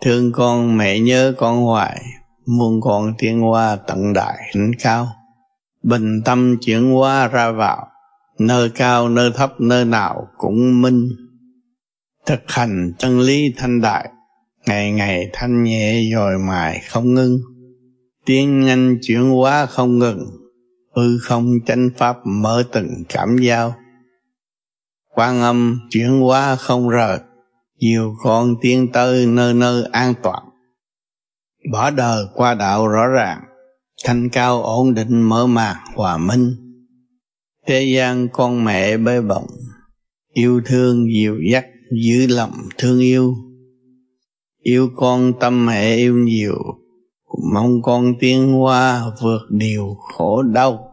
Thương 0.01 0.31
con 0.31 0.77
mẹ 0.77 0.99
nhớ 0.99 1.33
con 1.37 1.63
hoài, 1.63 2.01
muôn 2.45 2.81
con 2.81 3.13
tiến 3.17 3.49
qua 3.49 3.75
tận 3.75 4.13
đại 4.13 4.37
hạnh 4.53 4.71
cao. 4.79 5.07
Bình 5.83 6.21
tâm 6.25 6.57
chuyển 6.61 6.93
qua 6.93 7.27
ra 7.27 7.51
vào, 7.51 7.87
nơi 8.39 8.69
cao 8.69 9.09
nơi 9.09 9.31
thấp 9.35 9.53
nơi 9.59 9.85
nào 9.85 10.27
cũng 10.37 10.81
minh. 10.81 11.09
Thực 12.25 12.39
hành 12.47 12.93
chân 12.97 13.19
lý 13.19 13.53
thanh 13.57 13.81
đại, 13.81 14.09
ngày 14.65 14.91
ngày 14.91 15.29
thanh 15.33 15.63
nhẹ 15.63 16.01
dồi 16.13 16.37
mài 16.37 16.81
không 16.89 17.13
ngưng. 17.13 17.39
Tiến 18.25 18.61
nhanh 18.61 18.97
chuyển 19.01 19.29
hóa 19.29 19.65
không 19.65 19.99
ngừng, 19.99 20.25
hư 20.95 21.17
không 21.19 21.53
chánh 21.65 21.89
pháp 21.97 22.17
mở 22.25 22.63
từng 22.71 23.03
cảm 23.09 23.37
giao. 23.37 23.75
Quan 25.15 25.41
âm 25.41 25.79
chuyển 25.89 26.19
hóa 26.19 26.55
không 26.55 26.89
rời 26.89 27.19
nhiều 27.77 28.15
con 28.19 28.55
tiến 28.61 28.91
tới 28.93 29.25
nơi 29.25 29.53
nơi 29.53 29.83
an 29.91 30.13
toàn. 30.23 30.43
Bỏ 31.71 31.91
đời 31.91 32.25
qua 32.33 32.53
đạo 32.53 32.87
rõ 32.87 33.07
ràng, 33.07 33.41
thanh 34.03 34.29
cao 34.29 34.63
ổn 34.63 34.93
định 34.93 35.21
mở 35.21 35.47
màn 35.47 35.75
hòa 35.95 36.17
minh. 36.17 36.55
Thế 37.67 37.83
gian 37.83 38.27
con 38.33 38.63
mẹ 38.65 38.97
bê 38.97 39.21
bồng, 39.21 39.47
yêu 40.33 40.61
thương 40.65 41.07
dịu 41.13 41.37
dắt 41.51 41.65
giữ 41.91 42.27
lòng 42.27 42.53
thương 42.77 42.99
yêu. 42.99 43.35
Yêu 44.61 44.89
con 44.95 45.33
tâm 45.39 45.65
mẹ 45.65 45.95
yêu 45.95 46.15
nhiều, 46.15 46.57
mong 47.53 47.81
con 47.81 48.13
tiến 48.19 48.53
hoa 48.53 49.03
vượt 49.21 49.41
điều 49.49 49.95
khổ 49.99 50.41
đau. 50.41 50.91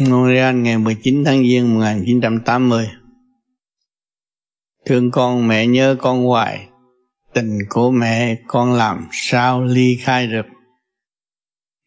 Montreal 0.00 0.54
ngày 0.54 0.78
19 0.78 1.24
tháng 1.24 1.42
Giêng 1.42 1.74
1980 1.74 2.88
Thương 4.86 5.10
con 5.10 5.48
mẹ 5.48 5.66
nhớ 5.66 5.96
con 5.98 6.24
hoài, 6.24 6.68
Tình 7.34 7.58
của 7.70 7.90
mẹ 7.90 8.36
con 8.46 8.72
làm 8.72 9.08
sao 9.12 9.62
ly 9.62 9.96
khai 10.00 10.26
được. 10.26 10.46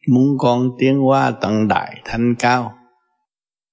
Muốn 0.08 0.38
con 0.38 0.70
tiến 0.80 1.08
qua 1.08 1.32
tận 1.32 1.68
đại 1.68 2.02
thanh 2.06 2.36
cao, 2.40 2.74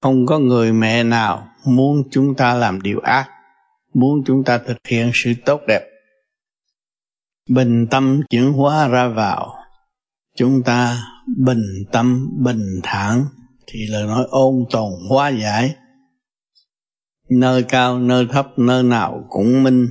Không 0.00 0.26
có 0.26 0.38
người 0.38 0.72
mẹ 0.72 1.04
nào 1.04 1.48
muốn 1.64 2.02
chúng 2.10 2.34
ta 2.34 2.54
làm 2.54 2.82
điều 2.82 3.00
ác, 3.00 3.28
Muốn 3.94 4.22
chúng 4.26 4.44
ta 4.44 4.58
thực 4.58 4.76
hiện 4.88 5.10
sự 5.14 5.32
tốt 5.44 5.60
đẹp. 5.68 5.82
Bình 7.48 7.86
tâm 7.90 8.22
chuyển 8.30 8.52
hóa 8.52 8.88
ra 8.88 9.08
vào, 9.08 9.54
Chúng 10.36 10.62
ta 10.62 11.02
bình 11.36 11.64
tâm 11.92 12.28
bình 12.44 12.80
thản, 12.82 13.24
Thì 13.66 13.86
lời 13.88 14.06
nói 14.06 14.26
ôn 14.30 14.54
tồn 14.70 14.92
hóa 15.08 15.28
giải 15.28 15.74
nơi 17.38 17.62
cao, 17.62 17.98
nơi 17.98 18.26
thấp, 18.30 18.58
nơi 18.58 18.82
nào 18.82 19.24
cũng 19.28 19.62
minh. 19.62 19.86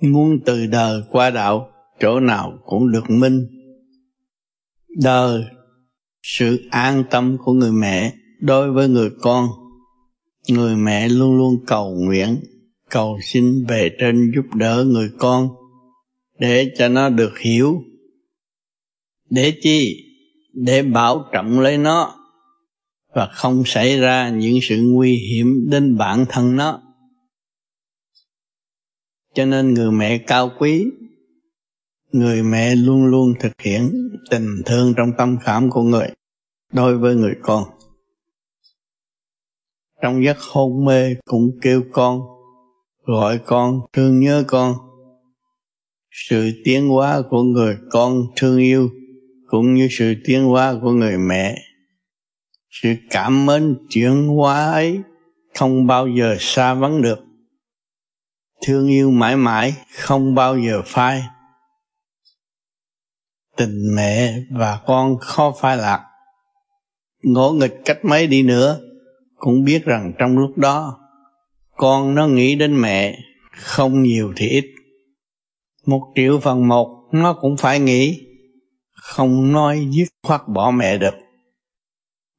Muốn 0.00 0.38
từ 0.46 0.66
đời 0.66 1.02
qua 1.10 1.30
đạo, 1.30 1.70
chỗ 2.00 2.20
nào 2.20 2.58
cũng 2.66 2.92
được 2.92 3.10
minh. 3.10 3.46
Đời, 5.02 5.44
sự 6.22 6.60
an 6.70 7.04
tâm 7.10 7.36
của 7.44 7.52
người 7.52 7.72
mẹ 7.72 8.12
đối 8.40 8.72
với 8.72 8.88
người 8.88 9.10
con. 9.20 9.48
Người 10.48 10.76
mẹ 10.76 11.08
luôn 11.08 11.36
luôn 11.36 11.54
cầu 11.66 11.94
nguyện, 11.94 12.40
cầu 12.90 13.18
xin 13.22 13.64
về 13.68 13.90
trên 14.00 14.32
giúp 14.34 14.54
đỡ 14.54 14.84
người 14.84 15.10
con 15.18 15.48
để 16.38 16.70
cho 16.78 16.88
nó 16.88 17.08
được 17.08 17.38
hiểu. 17.38 17.82
Để 19.30 19.52
chi? 19.62 20.04
Để 20.54 20.82
bảo 20.82 21.24
trọng 21.32 21.60
lấy 21.60 21.78
nó 21.78 22.17
và 23.14 23.28
không 23.32 23.62
xảy 23.66 23.98
ra 23.98 24.30
những 24.30 24.58
sự 24.62 24.82
nguy 24.82 25.16
hiểm 25.16 25.70
đến 25.70 25.96
bản 25.96 26.24
thân 26.28 26.56
nó. 26.56 26.82
Cho 29.34 29.44
nên 29.44 29.74
người 29.74 29.90
mẹ 29.90 30.18
cao 30.18 30.50
quý, 30.58 30.84
người 32.12 32.42
mẹ 32.42 32.74
luôn 32.76 33.04
luôn 33.04 33.34
thực 33.40 33.62
hiện 33.62 34.08
tình 34.30 34.48
thương 34.66 34.94
trong 34.96 35.12
tâm 35.18 35.38
khảm 35.42 35.70
của 35.70 35.82
người 35.82 36.08
đối 36.72 36.98
với 36.98 37.14
người 37.14 37.34
con. 37.42 37.64
Trong 40.02 40.24
giấc 40.24 40.36
hôn 40.40 40.84
mê 40.84 41.14
cũng 41.24 41.50
kêu 41.62 41.82
con, 41.92 42.20
gọi 43.04 43.38
con, 43.38 43.80
thương 43.92 44.20
nhớ 44.20 44.44
con. 44.46 44.74
Sự 46.10 46.50
tiến 46.64 46.88
hóa 46.88 47.22
của 47.30 47.42
người 47.42 47.76
con 47.90 48.22
thương 48.36 48.58
yêu 48.58 48.90
cũng 49.46 49.74
như 49.74 49.88
sự 49.90 50.14
tiến 50.24 50.44
hóa 50.44 50.78
của 50.82 50.90
người 50.90 51.18
mẹ 51.18 51.67
sự 52.70 52.94
cảm 53.10 53.46
mến 53.46 53.76
chuyển 53.90 54.26
hóa 54.26 54.72
ấy 54.72 55.00
không 55.54 55.86
bao 55.86 56.08
giờ 56.08 56.36
xa 56.40 56.74
vắng 56.74 57.02
được. 57.02 57.18
Thương 58.66 58.88
yêu 58.88 59.10
mãi 59.10 59.36
mãi 59.36 59.74
không 59.98 60.34
bao 60.34 60.58
giờ 60.58 60.82
phai. 60.86 61.22
Tình 63.56 63.94
mẹ 63.96 64.34
và 64.50 64.80
con 64.86 65.18
khó 65.18 65.52
phai 65.60 65.76
lạc. 65.76 66.04
Ngỗ 67.22 67.52
nghịch 67.52 67.74
cách 67.84 68.04
mấy 68.04 68.26
đi 68.26 68.42
nữa, 68.42 68.80
cũng 69.36 69.64
biết 69.64 69.84
rằng 69.84 70.12
trong 70.18 70.38
lúc 70.38 70.58
đó, 70.58 70.98
con 71.76 72.14
nó 72.14 72.26
nghĩ 72.26 72.54
đến 72.54 72.80
mẹ 72.80 73.18
không 73.52 74.02
nhiều 74.02 74.32
thì 74.36 74.48
ít. 74.48 74.64
Một 75.86 76.12
triệu 76.14 76.40
phần 76.40 76.68
một 76.68 77.08
nó 77.12 77.32
cũng 77.32 77.56
phải 77.56 77.80
nghĩ, 77.80 78.20
không 78.92 79.52
nói 79.52 79.88
dứt 79.90 80.08
khoát 80.22 80.40
bỏ 80.48 80.70
mẹ 80.70 80.98
được 80.98 81.14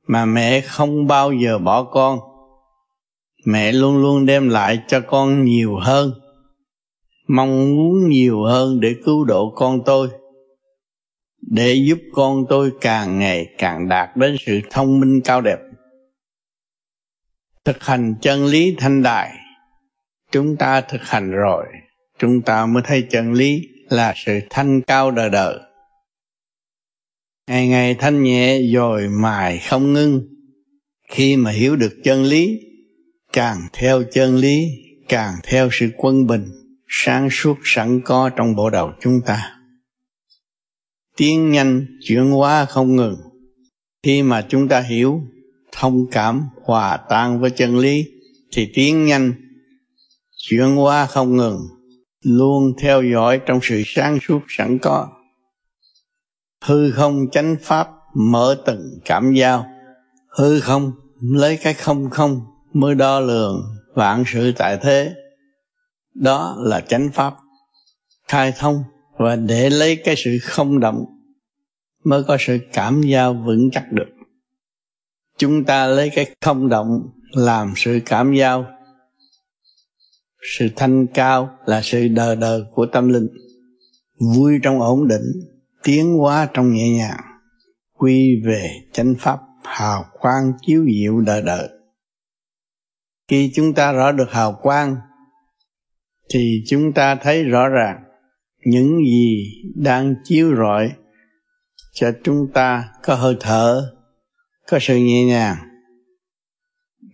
mà 0.10 0.26
mẹ 0.26 0.62
không 0.62 1.08
bao 1.08 1.32
giờ 1.32 1.58
bỏ 1.58 1.84
con. 1.84 2.20
Mẹ 3.46 3.72
luôn 3.72 3.98
luôn 3.98 4.26
đem 4.26 4.50
lại 4.50 4.80
cho 4.88 5.02
con 5.02 5.44
nhiều 5.46 5.76
hơn. 5.76 6.12
Mong 7.28 7.76
muốn 7.76 8.10
nhiều 8.10 8.44
hơn 8.44 8.80
để 8.80 8.96
cứu 9.06 9.24
độ 9.24 9.54
con 9.56 9.80
tôi. 9.86 10.10
Để 11.42 11.74
giúp 11.74 12.00
con 12.14 12.46
tôi 12.50 12.72
càng 12.82 13.20
ngày 13.20 13.48
càng 13.58 13.90
đạt 13.90 14.18
đến 14.18 14.36
sự 14.46 14.60
thông 14.70 15.00
minh 15.00 15.22
cao 15.22 15.42
đẹp. 15.42 15.60
Thực 17.66 17.84
hành 17.84 18.16
chân 18.22 18.46
lý 18.46 18.76
thanh 18.80 19.04
đại. 19.04 19.32
Chúng 20.32 20.56
ta 20.56 20.82
thực 20.82 21.02
hành 21.02 21.32
rồi, 21.32 21.66
chúng 22.20 22.42
ta 22.42 22.66
mới 22.66 22.84
thấy 22.86 23.08
chân 23.10 23.34
lý 23.34 23.62
là 23.90 24.14
sự 24.16 24.40
thanh 24.50 24.82
cao 24.82 25.12
đời 25.12 25.30
đời 25.30 25.60
ngày 27.50 27.68
ngày 27.68 27.96
thanh 27.96 28.24
nhẹ 28.24 28.62
rồi 28.74 29.08
mài 29.10 29.60
không 29.60 29.94
ngưng. 29.94 30.22
Khi 31.12 31.36
mà 31.36 31.52
hiểu 31.52 31.76
được 31.76 31.94
chân 32.04 32.24
lý, 32.24 32.60
càng 33.34 33.58
theo 33.74 34.04
chân 34.12 34.36
lý, 34.36 34.68
càng 35.08 35.34
theo 35.44 35.70
sự 35.72 35.90
quân 35.98 36.28
bình, 36.28 36.46
sáng 36.88 37.30
suốt 37.32 37.58
sẵn 37.64 38.02
có 38.02 38.30
trong 38.30 38.56
bộ 38.56 38.70
đầu 38.70 38.92
chúng 39.02 39.22
ta. 39.26 39.56
Tiến 41.18 41.52
nhanh 41.52 41.86
chuyển 42.02 42.32
hóa 42.32 42.66
không 42.66 42.96
ngừng. 42.96 43.16
Khi 44.04 44.24
mà 44.24 44.46
chúng 44.50 44.68
ta 44.68 44.82
hiểu, 44.82 45.22
thông 45.72 46.06
cảm, 46.12 46.42
hòa 46.64 46.98
tan 47.10 47.40
với 47.42 47.50
chân 47.50 47.78
lý, 47.78 48.06
thì 48.52 48.72
tiến 48.74 49.06
nhanh 49.06 49.34
chuyển 50.38 50.76
hóa 50.76 51.06
không 51.06 51.38
ngừng, 51.38 51.60
luôn 52.24 52.74
theo 52.82 53.04
dõi 53.04 53.40
trong 53.46 53.60
sự 53.64 53.82
sáng 53.86 54.20
suốt 54.28 54.40
sẵn 54.48 54.80
có 54.80 55.19
hư 56.66 56.92
không 56.92 57.30
chánh 57.32 57.56
pháp 57.62 57.90
mở 58.16 58.56
từng 58.66 59.00
cảm 59.06 59.34
giao. 59.34 59.66
Hư 60.38 60.60
không 60.60 60.92
lấy 61.22 61.58
cái 61.58 61.74
không 61.74 62.10
không 62.10 62.42
mới 62.74 62.96
đo 62.96 63.20
lường 63.20 63.62
vạn 63.96 64.24
sự 64.28 64.52
tại 64.58 64.78
thế. 64.82 65.14
Đó 66.14 66.56
là 66.60 66.80
chánh 66.80 67.10
pháp 67.14 67.36
khai 68.28 68.54
thông 68.58 68.84
và 69.18 69.36
để 69.36 69.70
lấy 69.70 69.96
cái 69.96 70.16
sự 70.18 70.38
không 70.42 70.80
động 70.80 71.06
mới 72.04 72.24
có 72.24 72.38
sự 72.40 72.58
cảm 72.74 73.02
giao 73.02 73.34
vững 73.34 73.72
chắc 73.72 73.92
được. 73.92 74.08
Chúng 75.38 75.64
ta 75.64 75.88
lấy 75.88 76.10
cái 76.10 76.36
không 76.42 76.70
động 76.70 77.10
làm 77.32 77.74
sự 77.76 78.00
cảm 78.06 78.34
giao. 78.34 78.66
Sự 80.58 80.68
thanh 80.76 81.08
cao 81.08 81.58
là 81.66 81.82
sự 81.82 82.08
đờ 82.08 82.36
đờ 82.36 82.66
của 82.74 82.86
tâm 82.86 83.10
linh, 83.10 83.28
vui 84.36 84.60
trong 84.64 84.80
ổn 84.82 85.08
định 85.08 85.59
tiến 85.84 86.14
hóa 86.18 86.50
trong 86.54 86.74
nhẹ 86.74 86.90
nhàng, 86.90 87.20
quy 87.98 88.42
về 88.46 88.70
chánh 88.94 89.14
pháp, 89.20 89.40
hào 89.64 90.06
quang 90.20 90.52
chiếu 90.62 90.86
diệu 90.94 91.20
đời 91.20 91.42
đời. 91.42 91.70
Khi 93.28 93.52
chúng 93.56 93.74
ta 93.74 93.92
rõ 93.92 94.12
được 94.12 94.32
hào 94.32 94.60
quang, 94.62 94.96
thì 96.34 96.64
chúng 96.68 96.94
ta 96.94 97.16
thấy 97.16 97.44
rõ 97.44 97.68
ràng 97.68 98.04
những 98.66 98.98
gì 99.06 99.54
đang 99.76 100.16
chiếu 100.24 100.56
rọi 100.56 100.92
cho 101.94 102.12
chúng 102.24 102.48
ta 102.54 102.90
có 103.04 103.16
hơi 103.16 103.38
thở, 103.40 103.92
có 104.68 104.78
sự 104.82 104.98
nhẹ 104.98 105.26
nhàng. 105.26 105.58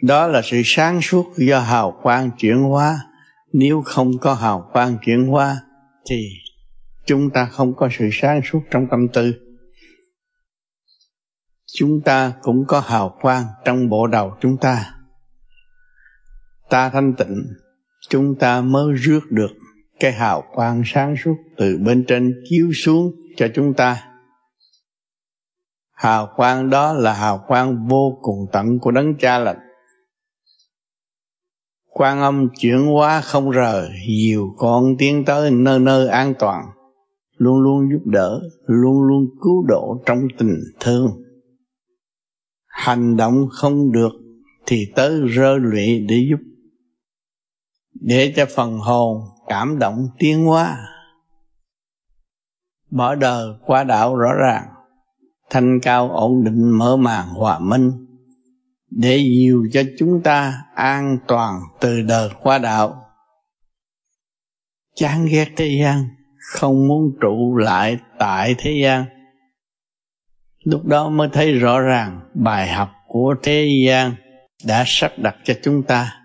Đó 0.02 0.28
là 0.28 0.42
sự 0.44 0.62
sáng 0.66 1.02
suốt 1.02 1.26
do 1.38 1.60
hào 1.60 2.00
quang 2.04 2.32
chuyển 2.38 2.58
hóa. 2.58 3.00
Nếu 3.54 3.82
không 3.82 4.12
có 4.22 4.34
hào 4.34 4.70
quang 4.74 4.98
chuyển 5.06 5.28
hóa, 5.28 5.62
thì 6.10 6.30
chúng 7.06 7.30
ta 7.30 7.46
không 7.46 7.76
có 7.76 7.90
sự 7.92 8.10
sáng 8.12 8.42
suốt 8.52 8.62
trong 8.72 8.88
tâm 8.92 9.08
tư. 9.14 9.34
Chúng 11.74 12.02
ta 12.06 12.34
cũng 12.42 12.66
có 12.68 12.80
hào 12.80 13.18
quang 13.22 13.46
trong 13.66 13.90
bộ 13.90 14.08
đầu 14.08 14.38
chúng 14.42 14.58
ta. 14.58 14.96
Ta 16.70 16.90
thanh 16.90 17.14
tịnh, 17.18 17.44
chúng 18.10 18.36
ta 18.40 18.62
mới 18.62 18.94
rước 18.94 19.22
được 19.30 19.52
cái 20.00 20.12
hào 20.12 20.44
quang 20.54 20.82
sáng 20.86 21.16
suốt 21.24 21.36
từ 21.58 21.78
bên 21.86 22.06
trên 22.08 22.34
chiếu 22.50 22.72
xuống 22.74 23.12
cho 23.38 23.48
chúng 23.56 23.74
ta. 23.74 24.04
Hào 25.92 26.34
quang 26.36 26.70
đó 26.70 26.94
là 26.94 27.14
hào 27.14 27.46
quang 27.48 27.88
vô 27.88 28.20
cùng 28.22 28.40
tận 28.52 28.80
của 28.80 28.92
đấng 28.92 29.18
cha 29.18 29.40
lành. 29.40 29.60
Quan 31.90 32.22
âm 32.22 32.50
chuyển 32.60 32.86
hóa 32.86 33.22
không 33.22 33.52
rời, 33.52 33.90
nhiều 34.08 34.48
con 34.58 34.96
tiến 34.98 35.26
tới 35.26 35.52
nơi 35.52 35.80
nơi 35.80 36.08
an 36.08 36.34
toàn 36.40 36.66
luôn 37.38 37.60
luôn 37.60 37.90
giúp 37.92 38.06
đỡ, 38.06 38.42
luôn 38.66 39.04
luôn 39.04 39.26
cứu 39.42 39.66
độ 39.68 40.04
trong 40.06 40.20
tình 40.38 40.60
thương. 40.80 41.24
Hành 42.66 43.18
động 43.18 43.48
không 43.52 43.92
được 43.92 44.12
thì 44.66 44.92
tới 44.96 45.22
rơ 45.36 45.56
lụy 45.58 46.06
để 46.10 46.28
giúp, 46.30 46.40
để 47.94 48.34
cho 48.36 48.46
phần 48.56 48.80
hồn 48.80 49.22
cảm 49.48 49.80
động 49.80 50.08
tiến 50.20 50.46
hóa. 50.46 50.78
Bỏ 52.92 53.16
đời 53.16 53.48
qua 53.66 53.84
đạo 53.84 54.16
rõ 54.16 54.34
ràng, 54.34 54.68
thanh 55.50 55.80
cao 55.82 56.12
ổn 56.12 56.44
định 56.44 56.70
mở 56.70 56.98
màn 56.98 57.28
hòa 57.28 57.60
minh, 57.60 57.92
để 58.90 59.18
dìu 59.18 59.68
cho 59.72 59.82
chúng 59.98 60.22
ta 60.24 60.64
an 60.76 61.18
toàn 61.28 61.62
từ 61.80 62.02
đời 62.02 62.30
qua 62.42 62.58
đạo 62.58 63.02
chán 64.96 65.28
ghét 65.32 65.48
thế 65.56 65.78
gian 65.82 66.08
không 66.46 66.88
muốn 66.88 67.18
trụ 67.22 67.58
lại 67.58 67.98
tại 68.20 68.56
thế 68.58 68.72
gian. 68.84 69.06
Lúc 70.64 70.86
đó 70.86 71.10
mới 71.10 71.30
thấy 71.34 71.54
rõ 71.54 71.80
ràng 71.80 72.20
bài 72.34 72.68
học 72.68 72.90
của 73.08 73.36
thế 73.44 73.70
gian 73.88 74.16
đã 74.66 74.84
sắp 74.88 75.12
đặt 75.18 75.36
cho 75.44 75.54
chúng 75.64 75.84
ta. 75.84 76.22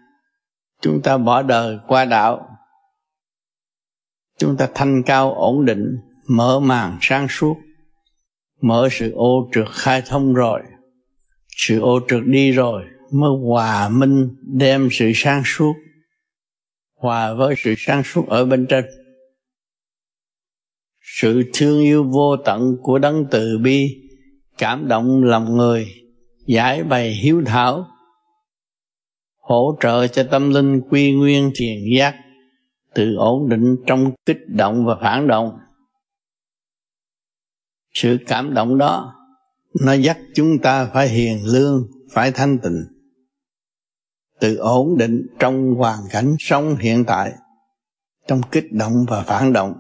Chúng 0.83 1.03
ta 1.03 1.19
bỏ 1.19 1.43
đời 1.43 1.79
qua 1.87 2.05
đạo. 2.05 2.49
Chúng 4.39 4.57
ta 4.57 4.69
thanh 4.75 5.03
cao 5.03 5.35
ổn 5.35 5.65
định, 5.65 5.97
mở 6.29 6.61
màn 6.61 6.99
sáng 7.01 7.27
suốt, 7.29 7.57
mở 8.61 8.89
sự 8.91 9.13
ô 9.13 9.49
trượt 9.53 9.67
khai 9.73 10.03
thông 10.07 10.35
rồi. 10.35 10.61
Sự 11.57 11.81
ô 11.81 12.01
trượt 12.09 12.23
đi 12.27 12.53
rồi 12.53 12.85
mới 13.13 13.31
hòa 13.47 13.89
minh 13.89 14.37
đem 14.43 14.89
sự 14.93 15.13
sáng 15.15 15.43
suốt, 15.45 15.75
hòa 16.95 17.35
với 17.35 17.55
sự 17.59 17.75
sáng 17.79 18.03
suốt 18.05 18.29
ở 18.29 18.45
bên 18.45 18.67
trên 18.67 18.85
sự 21.23 21.43
thương 21.53 21.81
yêu 21.81 22.05
vô 22.05 22.37
tận 22.45 22.77
của 22.83 22.99
đấng 22.99 23.27
từ 23.31 23.59
bi 23.59 24.03
cảm 24.59 24.89
động 24.89 25.25
lòng 25.25 25.57
người, 25.57 25.89
giải 26.47 26.85
bày 26.85 27.11
hiếu 27.11 27.43
thảo, 27.47 27.87
hỗ 29.41 29.77
trợ 29.81 30.07
cho 30.07 30.25
tâm 30.31 30.51
linh 30.51 30.81
quy 30.91 31.13
nguyên 31.13 31.53
thiền 31.55 31.79
giác 31.97 32.15
tự 32.95 33.15
ổn 33.17 33.49
định 33.49 33.77
trong 33.87 34.13
kích 34.27 34.39
động 34.49 34.85
và 34.87 34.97
phản 35.01 35.27
động. 35.27 35.59
Sự 37.95 38.19
cảm 38.27 38.55
động 38.55 38.79
đó, 38.79 39.15
nó 39.81 39.93
dắt 39.93 40.19
chúng 40.35 40.59
ta 40.59 40.91
phải 40.93 41.09
hiền 41.09 41.45
lương, 41.45 41.87
phải 42.11 42.33
thanh 42.33 42.59
tịnh 42.59 42.85
tự 44.41 44.57
ổn 44.57 44.97
định 44.99 45.27
trong 45.39 45.75
hoàn 45.75 45.99
cảnh 46.11 46.37
sống 46.39 46.77
hiện 46.77 47.05
tại, 47.05 47.33
trong 48.29 48.41
kích 48.51 48.73
động 48.73 48.93
và 49.09 49.23
phản 49.23 49.53
động 49.53 49.75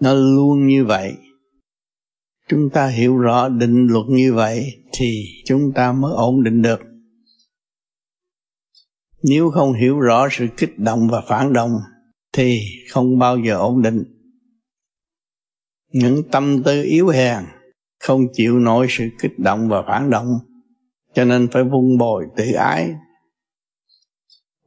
nó 0.00 0.14
luôn 0.14 0.66
như 0.66 0.84
vậy. 0.84 1.14
Chúng 2.48 2.70
ta 2.70 2.86
hiểu 2.86 3.16
rõ 3.16 3.48
định 3.48 3.86
luật 3.86 4.06
như 4.08 4.34
vậy 4.34 4.82
thì 4.92 5.24
chúng 5.46 5.72
ta 5.74 5.92
mới 5.92 6.12
ổn 6.12 6.42
định 6.44 6.62
được. 6.62 6.80
Nếu 9.22 9.50
không 9.50 9.72
hiểu 9.72 10.00
rõ 10.00 10.28
sự 10.30 10.46
kích 10.56 10.78
động 10.78 11.08
và 11.08 11.20
phản 11.28 11.52
động, 11.52 11.72
thì 12.32 12.60
không 12.90 13.18
bao 13.18 13.38
giờ 13.38 13.54
ổn 13.54 13.82
định. 13.82 14.04
Những 15.92 16.22
tâm 16.30 16.62
tư 16.62 16.82
yếu 16.82 17.08
hèn 17.08 17.44
không 18.00 18.26
chịu 18.32 18.58
nổi 18.58 18.86
sự 18.90 19.08
kích 19.22 19.38
động 19.38 19.68
và 19.68 19.82
phản 19.86 20.10
động, 20.10 20.26
cho 21.14 21.24
nên 21.24 21.48
phải 21.52 21.64
vun 21.64 21.98
bồi 21.98 22.26
tự 22.36 22.52
ái. 22.52 22.90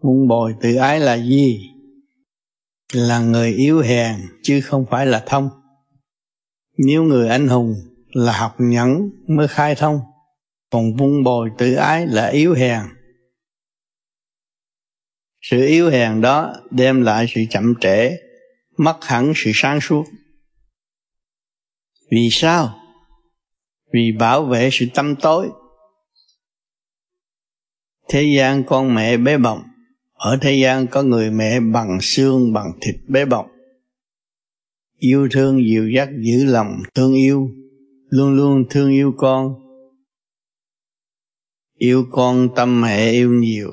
Vun 0.01 0.27
bồi 0.27 0.53
tự 0.61 0.75
ái 0.75 0.99
là 0.99 1.17
gì? 1.17 1.70
Là 2.91 3.19
người 3.19 3.53
yếu 3.53 3.81
hèn, 3.81 4.15
chứ 4.43 4.61
không 4.61 4.85
phải 4.91 5.05
là 5.05 5.23
thông. 5.25 5.49
Nếu 6.77 7.03
người 7.03 7.29
anh 7.29 7.47
hùng 7.47 7.73
là 8.11 8.37
học 8.37 8.55
nhẫn 8.57 9.09
mới 9.27 9.47
khai 9.47 9.75
thông, 9.75 9.99
còn 10.69 10.95
vun 10.95 11.23
bồi 11.23 11.49
tự 11.57 11.73
ái 11.73 12.07
là 12.07 12.27
yếu 12.27 12.53
hèn. 12.53 12.81
Sự 15.41 15.65
yếu 15.65 15.89
hèn 15.89 16.21
đó 16.21 16.53
đem 16.71 17.01
lại 17.01 17.25
sự 17.35 17.41
chậm 17.49 17.73
trễ, 17.81 18.17
mất 18.77 18.97
hẳn 19.01 19.33
sự 19.35 19.51
sáng 19.53 19.81
suốt. 19.81 20.03
Vì 22.11 22.29
sao? 22.31 22.79
Vì 23.93 24.11
bảo 24.19 24.45
vệ 24.45 24.69
sự 24.71 24.85
tâm 24.93 25.15
tối. 25.15 25.49
Thế 28.09 28.23
gian 28.37 28.63
con 28.63 28.95
mẹ 28.95 29.17
bé 29.17 29.37
bỏng 29.37 29.70
ở 30.21 30.37
thế 30.41 30.53
gian 30.53 30.87
có 30.87 31.03
người 31.03 31.31
mẹ 31.31 31.59
bằng 31.59 31.97
xương, 32.01 32.53
bằng 32.53 32.71
thịt 32.81 32.95
bé 33.07 33.25
bỏng 33.25 33.47
yêu 35.01 35.27
thương 35.31 35.65
dịu 35.65 35.89
dắt, 35.89 36.09
giữ 36.19 36.45
lòng 36.45 36.83
thương 36.95 37.13
yêu, 37.13 37.49
luôn 38.09 38.35
luôn 38.35 38.63
thương 38.69 38.91
yêu 38.91 39.13
con. 39.17 39.55
Yêu 41.77 42.05
con 42.11 42.49
tâm 42.55 42.81
mẹ 42.81 43.11
yêu 43.11 43.29
nhiều, 43.29 43.71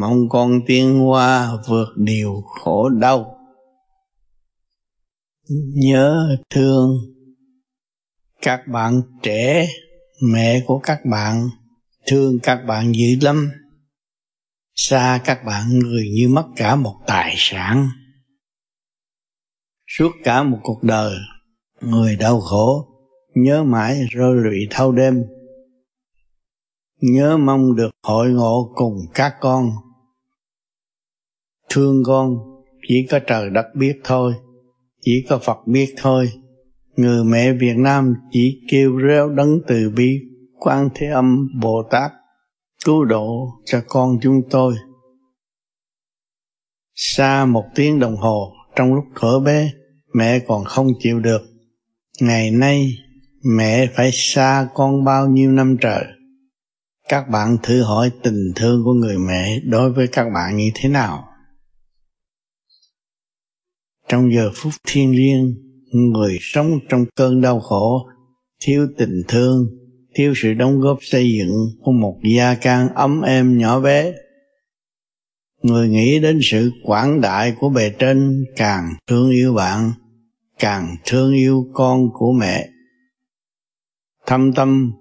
mong 0.00 0.28
con 0.28 0.60
tiến 0.66 0.98
hoa 0.98 1.50
vượt 1.68 1.88
điều 1.96 2.42
khổ 2.46 2.88
đau. 2.88 3.36
Nhớ 5.74 6.36
thương 6.50 6.90
các 8.42 8.60
bạn 8.72 9.02
trẻ, 9.22 9.68
mẹ 10.22 10.62
của 10.66 10.78
các 10.78 10.98
bạn, 11.10 11.48
thương 12.06 12.38
các 12.42 12.64
bạn 12.66 12.92
dữ 12.94 13.26
lắm 13.26 13.50
xa 14.82 15.20
các 15.24 15.44
bạn 15.44 15.78
người 15.78 16.10
như 16.14 16.28
mất 16.28 16.46
cả 16.56 16.76
một 16.76 16.94
tài 17.06 17.34
sản. 17.36 17.88
Suốt 19.86 20.12
cả 20.24 20.42
một 20.42 20.58
cuộc 20.62 20.82
đời, 20.82 21.14
người 21.80 22.16
đau 22.16 22.40
khổ, 22.40 22.86
nhớ 23.34 23.64
mãi 23.64 24.00
rơi 24.10 24.34
lụy 24.34 24.58
thâu 24.70 24.92
đêm. 24.92 25.24
Nhớ 27.00 27.36
mong 27.36 27.76
được 27.76 27.90
hội 28.02 28.30
ngộ 28.30 28.72
cùng 28.74 28.96
các 29.14 29.34
con. 29.40 29.70
Thương 31.68 32.02
con, 32.06 32.36
chỉ 32.88 33.06
có 33.10 33.18
trời 33.26 33.50
đất 33.50 33.66
biết 33.74 34.00
thôi, 34.04 34.34
chỉ 35.00 35.26
có 35.28 35.38
phật 35.38 35.58
biết 35.66 35.94
thôi. 35.96 36.32
Người 36.96 37.24
mẹ 37.24 37.52
việt 37.52 37.76
nam 37.76 38.14
chỉ 38.30 38.60
kêu 38.70 38.96
reo 38.96 39.28
đấng 39.28 39.60
từ 39.66 39.90
bi 39.96 40.18
quan 40.58 40.88
thế 40.94 41.06
âm 41.06 41.48
bồ 41.60 41.82
tát 41.90 42.12
cứu 42.84 43.04
độ 43.04 43.48
cho 43.64 43.82
con 43.88 44.18
chúng 44.22 44.42
tôi. 44.50 44.74
Xa 46.94 47.44
một 47.44 47.64
tiếng 47.74 47.98
đồng 47.98 48.16
hồ, 48.16 48.52
trong 48.76 48.94
lúc 48.94 49.04
thở 49.20 49.40
bé, 49.40 49.72
mẹ 50.14 50.38
còn 50.38 50.64
không 50.64 50.86
chịu 50.98 51.20
được. 51.20 51.42
Ngày 52.20 52.50
nay, 52.50 52.92
mẹ 53.56 53.86
phải 53.94 54.10
xa 54.12 54.68
con 54.74 55.04
bao 55.04 55.28
nhiêu 55.28 55.52
năm 55.52 55.76
trời? 55.80 56.04
Các 57.08 57.28
bạn 57.28 57.56
thử 57.62 57.82
hỏi 57.82 58.10
tình 58.22 58.52
thương 58.56 58.84
của 58.84 58.92
người 58.92 59.18
mẹ 59.18 59.60
đối 59.64 59.92
với 59.92 60.06
các 60.06 60.26
bạn 60.34 60.56
như 60.56 60.70
thế 60.74 60.88
nào? 60.88 61.26
Trong 64.08 64.32
giờ 64.32 64.50
phút 64.54 64.72
thiêng 64.86 65.16
liêng, 65.16 65.54
người 65.92 66.38
sống 66.40 66.78
trong 66.88 67.04
cơn 67.16 67.40
đau 67.40 67.60
khổ, 67.60 68.08
thiếu 68.60 68.88
tình 68.98 69.22
thương 69.28 69.79
thiếu 70.14 70.32
sự 70.36 70.54
đóng 70.54 70.80
góp 70.80 70.98
xây 71.00 71.32
dựng 71.38 71.50
của 71.82 71.92
một 71.92 72.18
gia 72.36 72.54
can 72.54 72.88
ấm 72.94 73.22
êm 73.22 73.58
nhỏ 73.58 73.80
bé. 73.80 74.12
Người 75.62 75.88
nghĩ 75.88 76.20
đến 76.20 76.38
sự 76.42 76.70
quảng 76.84 77.20
đại 77.20 77.54
của 77.60 77.68
bề 77.68 77.90
trên 77.98 78.44
càng 78.56 78.84
thương 79.06 79.30
yêu 79.30 79.54
bạn, 79.54 79.92
càng 80.58 80.96
thương 81.04 81.32
yêu 81.32 81.66
con 81.72 82.08
của 82.12 82.32
mẹ. 82.32 82.68
Thâm 84.26 84.52
tâm 84.52 84.92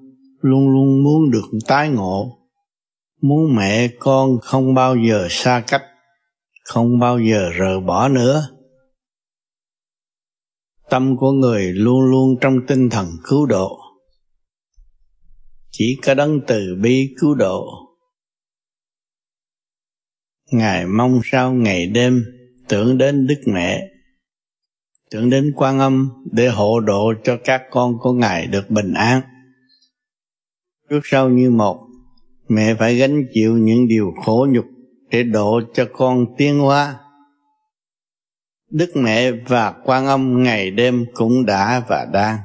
luôn 0.41 0.69
luôn 0.69 1.03
muốn 1.03 1.31
được 1.31 1.59
tái 1.67 1.89
ngộ, 1.89 2.38
muốn 3.21 3.55
mẹ 3.55 3.88
con 3.99 4.38
không 4.41 4.73
bao 4.73 4.95
giờ 4.95 5.27
xa 5.29 5.63
cách, 5.67 5.84
không 6.63 6.99
bao 6.99 7.19
giờ 7.19 7.49
rời 7.49 7.79
bỏ 7.79 8.07
nữa. 8.07 8.49
Tâm 10.89 11.17
của 11.17 11.31
người 11.31 11.73
luôn 11.73 12.01
luôn 12.01 12.36
trong 12.41 12.55
tinh 12.67 12.89
thần 12.89 13.07
cứu 13.23 13.45
độ 13.45 13.79
chỉ 15.80 15.99
có 16.05 16.13
đấng 16.13 16.39
từ 16.47 16.75
bi 16.82 17.15
cứu 17.19 17.36
độ. 17.36 17.65
Ngài 20.51 20.86
mong 20.86 21.21
sao 21.23 21.53
ngày 21.53 21.88
đêm 21.88 22.23
tưởng 22.67 22.97
đến 22.97 23.27
đức 23.27 23.41
mẹ, 23.45 23.88
tưởng 25.11 25.30
đến 25.30 25.53
quan 25.55 25.80
âm 25.80 26.09
để 26.32 26.49
hộ 26.49 26.80
độ 26.80 27.13
cho 27.23 27.38
các 27.43 27.61
con 27.71 27.97
của 27.99 28.13
ngài 28.13 28.47
được 28.47 28.69
bình 28.69 28.93
an. 28.93 29.21
Trước 30.89 30.99
sau 31.03 31.30
như 31.30 31.49
một, 31.49 31.88
mẹ 32.47 32.75
phải 32.80 32.95
gánh 32.95 33.23
chịu 33.34 33.57
những 33.57 33.88
điều 33.88 34.13
khổ 34.23 34.47
nhục 34.49 34.65
để 35.09 35.23
độ 35.23 35.61
cho 35.73 35.86
con 35.93 36.25
tiến 36.38 36.59
hóa. 36.59 36.99
Đức 38.71 38.89
mẹ 38.95 39.32
và 39.32 39.71
quan 39.84 40.05
âm 40.05 40.43
ngày 40.43 40.71
đêm 40.71 41.05
cũng 41.13 41.45
đã 41.45 41.86
và 41.88 42.07
đang 42.13 42.38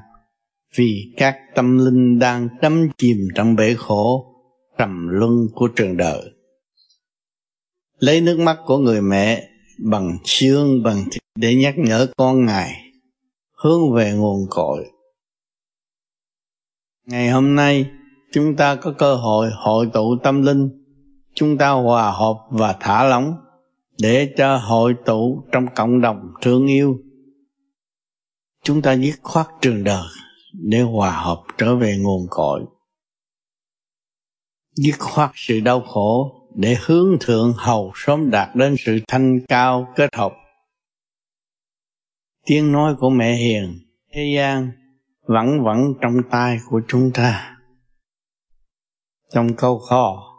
vì 0.75 1.15
các 1.17 1.37
tâm 1.55 1.79
linh 1.79 2.19
đang 2.19 2.49
đắm 2.63 2.89
chìm 2.99 3.17
trong 3.35 3.57
bể 3.57 3.75
khổ, 3.75 4.35
trầm 4.79 5.09
luân 5.09 5.49
của 5.55 5.69
trường 5.69 5.97
đời. 5.97 6.31
Lấy 7.99 8.21
nước 8.21 8.39
mắt 8.39 8.59
của 8.67 8.79
người 8.79 9.03
mẹ 9.03 9.49
bằng 9.79 10.19
xương, 10.25 10.83
bằng 10.83 11.05
thịt 11.05 11.23
để 11.35 11.55
nhắc 11.55 11.75
nhở 11.79 12.07
con 12.17 12.45
ngài 12.45 12.85
hướng 13.63 13.93
về 13.95 14.13
nguồn 14.13 14.47
cội. 14.51 14.85
Ngày 17.07 17.31
hôm 17.31 17.55
nay, 17.55 17.91
chúng 18.33 18.57
ta 18.57 18.77
có 18.77 18.93
cơ 18.99 19.15
hội 19.15 19.51
hội 19.57 19.91
tụ 19.93 20.17
tâm 20.23 20.43
linh, 20.43 20.69
chúng 21.35 21.59
ta 21.59 21.71
hòa 21.71 22.11
hợp 22.11 22.37
và 22.51 22.77
thả 22.81 23.05
lỏng 23.05 23.35
để 24.03 24.33
cho 24.37 24.57
hội 24.57 24.95
tụ 25.07 25.45
trong 25.53 25.67
cộng 25.75 26.01
đồng 26.01 26.33
thương 26.43 26.67
yêu. 26.67 26.99
Chúng 28.63 28.83
ta 28.83 28.97
dứt 28.97 29.15
khoát 29.23 29.47
trường 29.61 29.85
đời 29.85 30.07
để 30.63 30.81
hòa 30.81 31.11
hợp 31.11 31.43
trở 31.59 31.77
về 31.77 31.97
nguồn 31.99 32.27
cội, 32.31 32.65
dứt 34.77 34.95
khoát 34.99 35.31
sự 35.35 35.61
đau 35.61 35.81
khổ 35.81 36.41
để 36.55 36.77
hướng 36.87 37.17
thượng 37.21 37.53
hầu 37.57 37.93
sớm 37.95 38.31
đạt 38.31 38.57
đến 38.57 38.77
sự 38.79 38.99
thanh 39.09 39.41
cao 39.49 39.93
kết 39.97 40.15
hợp. 40.15 40.33
Tiếng 42.47 42.73
nói 42.73 42.95
của 42.99 43.11
mẹ 43.11 43.35
hiền, 43.35 43.79
thế 44.13 44.35
gian 44.37 44.71
vẫn 45.23 45.65
vẫn 45.65 45.79
trong 46.03 46.15
tai 46.31 46.59
của 46.69 46.81
chúng 46.89 47.11
ta. 47.15 47.59
Trong 49.33 49.49
câu 49.57 49.79
kho, 49.79 50.35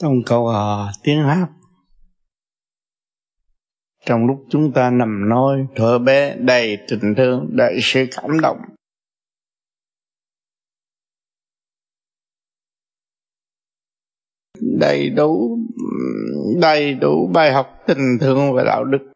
trong 0.00 0.14
câu 0.26 0.48
hò 0.48 0.90
tiếng 1.02 1.22
hát 1.22 1.48
trong 4.06 4.26
lúc 4.26 4.44
chúng 4.50 4.72
ta 4.72 4.90
nằm 4.90 5.28
nói 5.28 5.66
thở 5.76 5.98
bé 5.98 6.36
đầy 6.36 6.78
tình 6.88 7.14
thương 7.16 7.48
đầy 7.50 7.78
sự 7.82 8.04
cảm 8.16 8.40
động. 8.40 8.58
Đầy 14.60 15.10
đủ 15.10 15.58
đầy 16.60 16.94
đủ 16.94 17.30
bài 17.34 17.52
học 17.52 17.66
tình 17.86 18.18
thương 18.20 18.52
và 18.52 18.64
đạo 18.64 18.84
đức. 18.84 19.12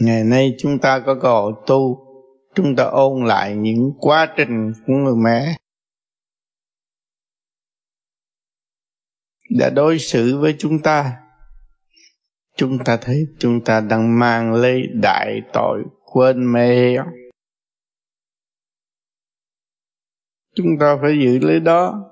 Ngày 0.00 0.24
nay 0.24 0.54
chúng 0.58 0.78
ta 0.78 1.02
có 1.06 1.14
cơ 1.22 1.28
hội 1.28 1.52
tu, 1.66 2.06
chúng 2.54 2.76
ta 2.76 2.84
ôn 2.84 3.24
lại 3.26 3.54
những 3.56 3.92
quá 3.98 4.34
trình 4.36 4.72
của 4.86 4.92
người 4.92 5.16
mẹ. 5.24 5.56
Đã 9.50 9.70
đối 9.70 9.98
xử 9.98 10.38
với 10.38 10.54
chúng 10.58 10.82
ta. 10.82 11.16
Chúng 12.56 12.78
ta 12.84 12.96
thấy 12.96 13.26
chúng 13.38 13.64
ta 13.64 13.80
đang 13.80 14.18
mang 14.18 14.52
lấy 14.52 14.82
đại 15.02 15.40
tội 15.52 15.84
quên 16.04 16.52
mẹ 16.52 16.96
chúng 20.56 20.78
ta 20.80 20.98
phải 21.02 21.18
giữ 21.22 21.38
lấy 21.38 21.60
đó. 21.60 22.10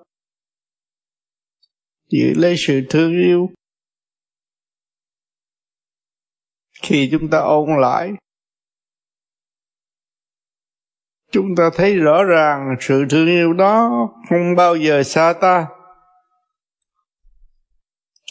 Giữ 2.08 2.32
lấy 2.36 2.54
sự 2.58 2.80
thương 2.90 3.12
yêu. 3.12 3.50
Khi 6.82 7.08
chúng 7.12 7.30
ta 7.30 7.38
ôn 7.38 7.80
lại, 7.80 8.12
chúng 11.30 11.46
ta 11.56 11.70
thấy 11.74 11.96
rõ 11.96 12.24
ràng 12.24 12.76
sự 12.80 13.04
thương 13.10 13.26
yêu 13.26 13.52
đó 13.52 13.90
không 14.28 14.54
bao 14.56 14.76
giờ 14.76 15.02
xa 15.02 15.34
ta 15.40 15.66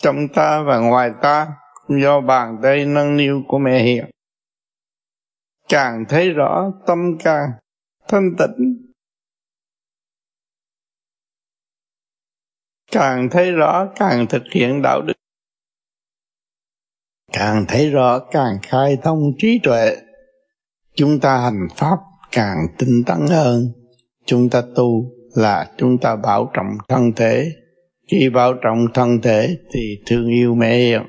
trong 0.03 0.27
ta 0.33 0.63
và 0.67 0.79
ngoài 0.79 1.11
ta 1.21 1.47
do 1.89 2.21
bàn 2.21 2.57
tay 2.63 2.85
nâng 2.85 3.17
niu 3.17 3.41
của 3.47 3.57
mẹ 3.57 3.83
hiền. 3.83 4.05
Càng 5.69 6.05
thấy 6.09 6.29
rõ 6.29 6.71
tâm 6.87 7.17
càng 7.23 7.49
thanh 8.07 8.35
tịnh. 8.37 8.85
Càng 12.91 13.29
thấy 13.31 13.51
rõ 13.51 13.87
càng 13.95 14.27
thực 14.29 14.43
hiện 14.51 14.81
đạo 14.81 15.01
đức. 15.01 15.13
Càng 17.33 17.65
thấy 17.67 17.89
rõ 17.89 18.19
càng 18.31 18.57
khai 18.63 18.97
thông 19.03 19.19
trí 19.37 19.59
tuệ. 19.63 19.97
Chúng 20.95 21.19
ta 21.19 21.37
hành 21.37 21.67
pháp 21.75 21.97
càng 22.31 22.57
tinh 22.77 23.03
tấn 23.05 23.19
hơn. 23.29 23.73
Chúng 24.25 24.49
ta 24.49 24.61
tu 24.75 25.11
là 25.35 25.73
chúng 25.77 25.97
ta 25.97 26.15
bảo 26.15 26.51
trọng 26.53 26.77
thân 26.87 27.11
thể 27.15 27.62
khi 28.11 28.29
bảo 28.29 28.53
trọng 28.53 28.87
thân 28.93 29.21
thể 29.21 29.57
thì 29.73 29.97
thương 30.05 30.27
yêu 30.27 30.55
mẹ. 30.55 30.77
Yêu 30.77 31.01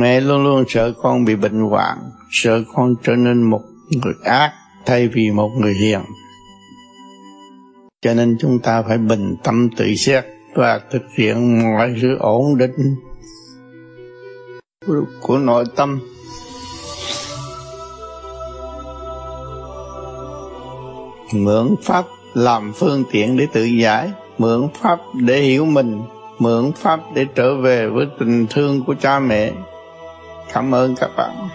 mẹ 0.00 0.20
luôn 0.20 0.44
luôn 0.44 0.64
sợ 0.68 0.92
con 1.02 1.24
bị 1.24 1.36
bệnh 1.36 1.60
hoạn, 1.60 1.98
sợ 2.30 2.62
con 2.74 2.94
trở 3.02 3.16
nên 3.16 3.42
một 3.42 3.60
người 3.90 4.14
ác 4.24 4.52
thay 4.86 5.08
vì 5.08 5.30
một 5.30 5.50
người 5.60 5.74
hiền. 5.74 6.00
Cho 8.02 8.14
nên 8.14 8.36
chúng 8.40 8.58
ta 8.58 8.82
phải 8.82 8.98
bình 8.98 9.36
tâm 9.44 9.68
tự 9.76 9.94
xét 9.94 10.24
và 10.54 10.80
thực 10.90 11.02
hiện 11.18 11.62
mọi 11.62 11.94
sự 12.02 12.16
ổn 12.18 12.58
định 12.58 12.96
của 15.20 15.38
nội 15.38 15.64
tâm. 15.76 16.00
Mượn 21.32 21.74
pháp 21.82 22.04
làm 22.34 22.72
phương 22.76 23.04
tiện 23.12 23.36
để 23.36 23.46
tự 23.52 23.64
giải 23.64 24.12
mượn 24.38 24.68
pháp 24.74 24.98
để 25.14 25.40
hiểu 25.40 25.64
mình, 25.64 26.02
mượn 26.38 26.72
pháp 26.72 27.00
để 27.14 27.26
trở 27.34 27.54
về 27.54 27.86
với 27.86 28.06
tình 28.18 28.46
thương 28.50 28.84
của 28.84 28.94
cha 29.00 29.18
mẹ. 29.18 29.52
Cảm 30.52 30.74
ơn 30.74 30.94
các 30.96 31.10
bạn. 31.16 31.48